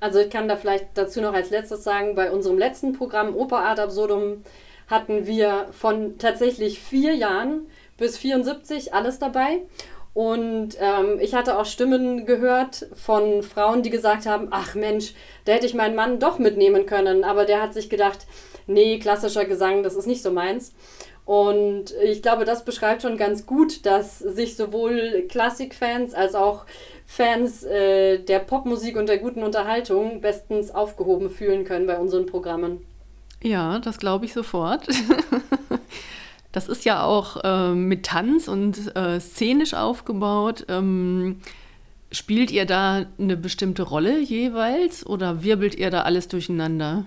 Also 0.00 0.20
ich 0.20 0.30
kann 0.30 0.48
da 0.48 0.56
vielleicht 0.56 0.86
dazu 0.94 1.20
noch 1.20 1.34
als 1.34 1.50
letztes 1.50 1.84
sagen, 1.84 2.14
bei 2.14 2.30
unserem 2.30 2.56
letzten 2.56 2.94
Programm 2.94 3.36
Oper 3.36 3.58
Art 3.58 3.78
Absurdum 3.78 4.42
hatten 4.88 5.26
wir 5.26 5.66
von 5.70 6.16
tatsächlich 6.16 6.80
vier 6.80 7.14
Jahren 7.14 7.66
bis 7.98 8.16
74 8.16 8.94
alles 8.94 9.18
dabei. 9.18 9.66
Und 10.12 10.76
ähm, 10.80 11.18
ich 11.20 11.34
hatte 11.34 11.58
auch 11.58 11.66
Stimmen 11.66 12.26
gehört 12.26 12.86
von 12.94 13.42
Frauen, 13.42 13.82
die 13.82 13.90
gesagt 13.90 14.26
haben, 14.26 14.48
ach 14.50 14.74
Mensch, 14.74 15.14
da 15.44 15.52
hätte 15.52 15.66
ich 15.66 15.74
meinen 15.74 15.94
Mann 15.94 16.18
doch 16.18 16.38
mitnehmen 16.38 16.86
können. 16.86 17.22
Aber 17.22 17.44
der 17.44 17.62
hat 17.62 17.74
sich 17.74 17.88
gedacht, 17.88 18.26
nee, 18.66 18.98
klassischer 18.98 19.44
Gesang, 19.44 19.82
das 19.82 19.94
ist 19.94 20.06
nicht 20.06 20.22
so 20.22 20.32
meins. 20.32 20.72
Und 21.24 21.94
ich 22.02 22.22
glaube, 22.22 22.44
das 22.44 22.64
beschreibt 22.64 23.02
schon 23.02 23.16
ganz 23.16 23.46
gut, 23.46 23.86
dass 23.86 24.18
sich 24.18 24.56
sowohl 24.56 25.26
Klassikfans 25.28 26.12
als 26.12 26.34
auch 26.34 26.64
Fans 27.06 27.62
äh, 27.62 28.18
der 28.18 28.40
Popmusik 28.40 28.96
und 28.96 29.08
der 29.08 29.18
guten 29.18 29.44
Unterhaltung 29.44 30.20
bestens 30.20 30.72
aufgehoben 30.72 31.30
fühlen 31.30 31.64
können 31.64 31.86
bei 31.86 31.98
unseren 31.98 32.26
Programmen. 32.26 32.84
Ja, 33.42 33.78
das 33.78 33.98
glaube 33.98 34.24
ich 34.24 34.32
sofort. 34.32 34.86
das 36.52 36.68
ist 36.68 36.84
ja 36.84 37.04
auch 37.04 37.42
äh, 37.44 37.74
mit 37.74 38.06
Tanz 38.06 38.48
und 38.48 38.94
äh, 38.96 39.20
szenisch 39.20 39.74
aufgebaut. 39.74 40.66
Ähm, 40.68 41.40
spielt 42.12 42.50
ihr 42.50 42.66
da 42.66 43.06
eine 43.18 43.36
bestimmte 43.36 43.82
Rolle 43.82 44.18
jeweils 44.18 45.06
oder 45.06 45.42
wirbelt 45.42 45.76
ihr 45.76 45.90
da 45.90 46.02
alles 46.02 46.28
durcheinander? 46.28 47.06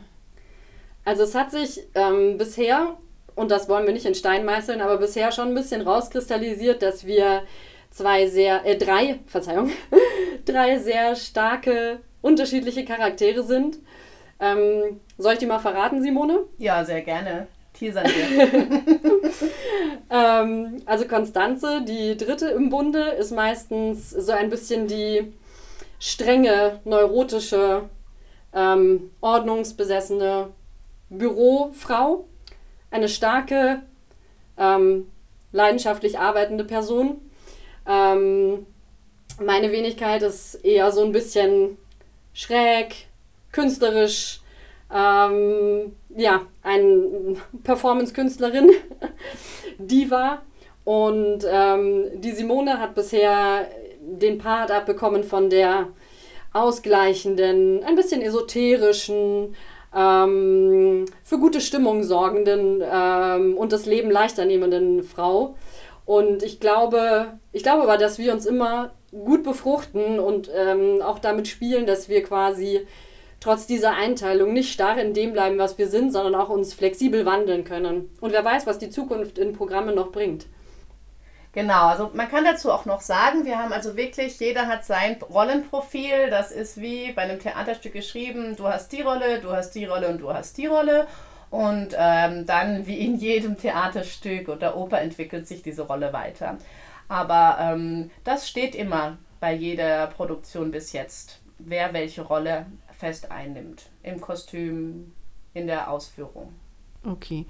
Also 1.06 1.24
es 1.24 1.36
hat 1.36 1.52
sich 1.52 1.82
ähm, 1.96 2.38
bisher, 2.38 2.98
und 3.36 3.52
das 3.52 3.68
wollen 3.68 3.86
wir 3.86 3.94
nicht 3.94 4.06
in 4.06 4.16
Stein 4.16 4.46
meißeln, 4.46 4.80
aber 4.80 4.98
bisher 4.98 5.32
schon 5.32 5.50
ein 5.50 5.56
bisschen 5.56 5.82
rauskristallisiert, 5.82 6.82
dass 6.82 7.06
wir 7.06 7.44
zwei 7.90 8.28
sehr, 8.28 8.66
äh, 8.66 8.78
drei, 8.78 9.20
Verzeihung, 9.26 9.72
drei 10.46 10.80
sehr 10.80 11.16
starke, 11.18 12.00
unterschiedliche 12.22 12.86
Charaktere 12.86 13.44
sind. 13.44 13.80
Ähm, 14.40 15.02
soll 15.18 15.34
ich 15.34 15.40
die 15.40 15.46
mal 15.46 15.60
verraten, 15.60 16.02
Simone? 16.02 16.46
Ja, 16.58 16.86
sehr 16.86 17.02
gerne. 17.02 17.48
Teasern 17.74 18.06
wir. 18.06 18.82
ähm, 20.10 20.82
also 20.86 21.06
Konstanze, 21.06 21.84
die 21.84 22.16
dritte 22.18 22.48
im 22.50 22.70
Bunde, 22.70 23.02
ist 23.02 23.32
meistens 23.32 24.10
so 24.12 24.32
ein 24.32 24.50
bisschen 24.50 24.88
die 24.88 25.34
strenge, 26.00 26.80
neurotische, 26.84 27.90
ähm, 28.54 29.12
ordnungsbesessene 29.22 30.50
Bürofrau. 31.10 32.26
Eine 32.92 33.10
starke, 33.10 33.82
ähm, 34.58 35.08
leidenschaftlich 35.52 36.20
arbeitende 36.20 36.64
Person. 36.64 37.22
Ähm, 37.88 38.66
meine 39.42 39.72
Wenigkeit 39.72 40.22
ist 40.22 40.56
eher 40.56 40.92
so 40.92 41.04
ein 41.04 41.12
bisschen 41.12 41.78
schräg, 42.34 43.08
künstlerisch, 43.52 44.42
ähm, 44.94 45.96
ja, 46.16 46.42
eine 46.62 47.36
Performance-Künstlerin, 47.64 48.70
Diva. 49.78 50.42
Und 50.84 51.46
ähm, 51.48 52.06
die 52.16 52.32
Simone 52.32 52.80
hat 52.80 52.94
bisher 52.94 53.68
den 54.02 54.38
Part 54.38 54.70
abbekommen 54.70 55.24
von 55.24 55.50
der 55.50 55.88
ausgleichenden, 56.52 57.84
ein 57.84 57.96
bisschen 57.96 58.22
esoterischen, 58.22 59.56
ähm, 59.96 61.06
für 61.24 61.38
gute 61.38 61.62
Stimmung 61.62 62.04
sorgenden 62.04 62.84
ähm, 62.84 63.58
und 63.58 63.72
das 63.72 63.86
Leben 63.86 64.12
leichter 64.12 64.46
nehmenden 64.46 65.04
Frau. 65.04 65.56
Und 66.06 66.44
ich 66.44 66.60
glaube, 66.60 67.40
ich 67.52 67.64
glaube 67.64 67.84
aber, 67.84 67.98
dass 67.98 68.18
wir 68.20 68.34
uns 68.34 68.46
immer 68.46 68.92
gut 69.12 69.44
befruchten 69.44 70.20
und 70.20 70.50
ähm, 70.54 71.02
auch 71.02 71.20
damit 71.20 71.48
spielen, 71.48 71.86
dass 71.86 72.10
wir 72.10 72.24
quasi 72.24 72.86
trotz 73.44 73.68
dieser 73.68 73.92
Einteilung 73.92 74.54
nicht 74.54 74.72
starr 74.72 74.98
in 74.98 75.14
dem 75.14 75.34
bleiben, 75.34 75.58
was 75.58 75.78
wir 75.78 75.90
sind, 75.90 76.14
sondern 76.14 76.34
auch 76.36 76.48
uns 76.48 76.74
flexibel 76.74 77.26
wandeln 77.26 77.66
können. 77.66 78.10
Und 78.22 78.32
wer 78.32 78.46
weiß, 78.46 78.66
was 78.66 78.80
die 78.80 78.90
Zukunft 78.90 79.38
in 79.38 79.52
Programme 79.52 79.94
noch 79.94 80.14
bringt. 80.14 80.46
Genau, 81.52 81.88
also 81.88 82.10
man 82.14 82.30
kann 82.30 82.46
dazu 82.46 82.72
auch 82.72 82.86
noch 82.86 83.02
sagen, 83.02 83.46
wir 83.46 83.60
haben 83.60 83.74
also 83.74 83.98
wirklich, 83.98 84.40
jeder 84.40 84.68
hat 84.68 84.86
sein 84.86 85.18
Rollenprofil. 85.22 86.30
Das 86.30 86.52
ist 86.52 86.80
wie 86.80 87.12
bei 87.12 87.24
einem 87.24 87.40
Theaterstück 87.40 87.94
geschrieben, 87.94 88.56
du 88.56 88.68
hast 88.68 88.92
die 88.94 89.02
Rolle, 89.02 89.40
du 89.40 89.52
hast 89.52 89.72
die 89.72 89.86
Rolle 89.86 90.08
und 90.08 90.22
du 90.22 90.34
hast 90.34 90.58
die 90.58 90.68
Rolle. 90.68 91.06
Und 91.52 91.90
ähm, 91.96 92.48
dann, 92.48 92.88
wie 92.88 93.06
in 93.06 93.18
jedem 93.18 93.58
Theaterstück 93.58 94.48
oder 94.48 94.78
Oper, 94.78 95.02
entwickelt 95.02 95.48
sich 95.48 95.62
diese 95.62 95.84
Rolle 95.84 96.14
weiter. 96.14 96.58
Aber 97.10 97.58
ähm, 97.60 98.10
das 98.24 98.48
steht 98.48 98.74
immer 98.74 99.18
bei 99.42 99.54
jeder 99.54 100.08
Produktion 100.08 100.72
bis 100.72 100.94
jetzt, 100.94 101.42
wer 101.60 101.94
welche 101.94 102.22
Rolle 102.22 102.66
fest 103.04 103.32
einnimmt. 103.32 103.90
Im 104.02 104.22
Kostüm, 104.22 105.12
in 105.54 105.68
der 105.68 105.92
Ausführung. 105.92 106.54
Okay. 107.06 107.46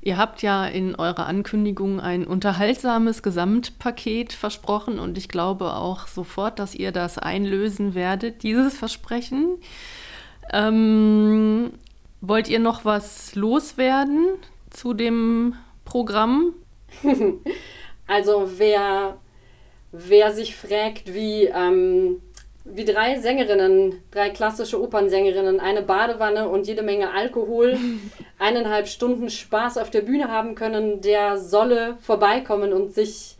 Ihr 0.00 0.16
habt 0.16 0.40
ja 0.40 0.64
in 0.64 0.94
eurer 0.94 1.26
Ankündigung 1.26 2.00
ein 2.00 2.26
unterhaltsames 2.26 3.22
Gesamtpaket 3.22 4.32
versprochen 4.32 4.98
und 4.98 5.18
ich 5.18 5.28
glaube 5.28 5.74
auch 5.74 6.06
sofort, 6.06 6.58
dass 6.58 6.74
ihr 6.74 6.90
das 6.90 7.18
einlösen 7.18 7.94
werdet, 7.94 8.42
dieses 8.44 8.78
Versprechen. 8.78 9.58
Ähm, 10.50 11.72
wollt 12.22 12.48
ihr 12.48 12.58
noch 12.58 12.86
was 12.86 13.34
loswerden 13.34 14.24
zu 14.70 14.94
dem 14.94 15.54
Programm? 15.84 16.54
also 18.06 18.52
wer, 18.56 19.18
wer 19.92 20.32
sich 20.32 20.56
fragt, 20.56 21.12
wie 21.12 21.44
ähm, 21.44 22.22
wie 22.64 22.84
drei 22.84 23.18
Sängerinnen, 23.20 24.00
drei 24.10 24.30
klassische 24.30 24.82
Opernsängerinnen, 24.82 25.60
eine 25.60 25.82
Badewanne 25.82 26.48
und 26.48 26.66
jede 26.66 26.82
Menge 26.82 27.12
Alkohol, 27.12 27.76
eineinhalb 28.38 28.88
Stunden 28.88 29.28
Spaß 29.30 29.78
auf 29.78 29.90
der 29.90 30.00
Bühne 30.00 30.30
haben 30.30 30.54
können, 30.54 31.00
der 31.02 31.38
solle 31.38 31.96
vorbeikommen 32.00 32.72
und 32.72 32.94
sich 32.94 33.36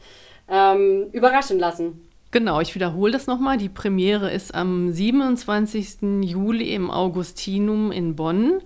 ähm, 0.49 1.07
überraschen 1.13 1.59
lassen. 1.59 2.07
Genau, 2.33 2.61
ich 2.61 2.75
wiederhole 2.75 3.13
das 3.13 3.27
nochmal. 3.27 3.57
Die 3.57 3.69
Premiere 3.69 4.31
ist 4.31 4.55
am 4.55 4.91
27. 4.91 6.23
Juli 6.23 6.75
im 6.75 6.91
Augustinum 6.91 7.93
in 7.93 8.17
Bonn 8.17 8.61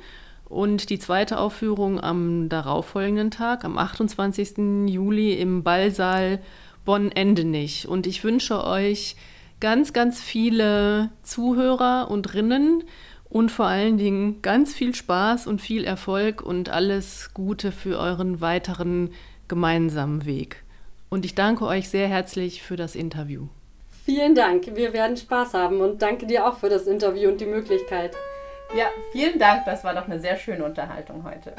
und 0.48 0.88
die 0.88 0.98
zweite 0.98 1.38
Aufführung 1.38 2.00
am 2.00 2.48
darauffolgenden 2.48 3.30
Tag, 3.30 3.64
am 3.64 3.76
28. 3.76 4.88
Juli 4.88 5.34
im 5.34 5.62
Ballsaal 5.62 6.40
Bonn-Endenich. 6.86 7.86
Und 7.86 8.06
ich 8.06 8.24
wünsche 8.24 8.64
euch 8.64 9.16
ganz, 9.60 9.92
ganz 9.92 10.20
viele 10.20 11.10
Zuhörer 11.22 12.10
und 12.10 12.34
Rinnen 12.34 12.84
und 13.28 13.50
vor 13.50 13.66
allen 13.66 13.98
Dingen 13.98 14.40
ganz 14.42 14.74
viel 14.74 14.94
Spaß 14.94 15.46
und 15.46 15.60
viel 15.60 15.84
Erfolg 15.84 16.42
und 16.42 16.68
alles 16.70 17.30
Gute 17.34 17.72
für 17.72 17.98
euren 17.98 18.40
weiteren 18.40 19.10
gemeinsamen 19.48 20.24
Weg. 20.24 20.64
Und 21.10 21.24
ich 21.24 21.34
danke 21.34 21.66
euch 21.66 21.88
sehr 21.88 22.08
herzlich 22.08 22.62
für 22.62 22.76
das 22.76 22.94
Interview. 22.94 23.48
Vielen 24.04 24.34
Dank, 24.34 24.74
wir 24.74 24.92
werden 24.92 25.16
Spaß 25.16 25.54
haben 25.54 25.80
und 25.80 26.00
danke 26.00 26.26
dir 26.26 26.46
auch 26.46 26.56
für 26.56 26.70
das 26.70 26.86
Interview 26.86 27.28
und 27.28 27.40
die 27.40 27.46
Möglichkeit. 27.46 28.16
Ja, 28.76 28.86
vielen 29.12 29.38
Dank, 29.38 29.64
das 29.66 29.84
war 29.84 29.94
doch 29.94 30.06
eine 30.06 30.20
sehr 30.20 30.36
schöne 30.36 30.64
Unterhaltung 30.64 31.24
heute. 31.24 31.54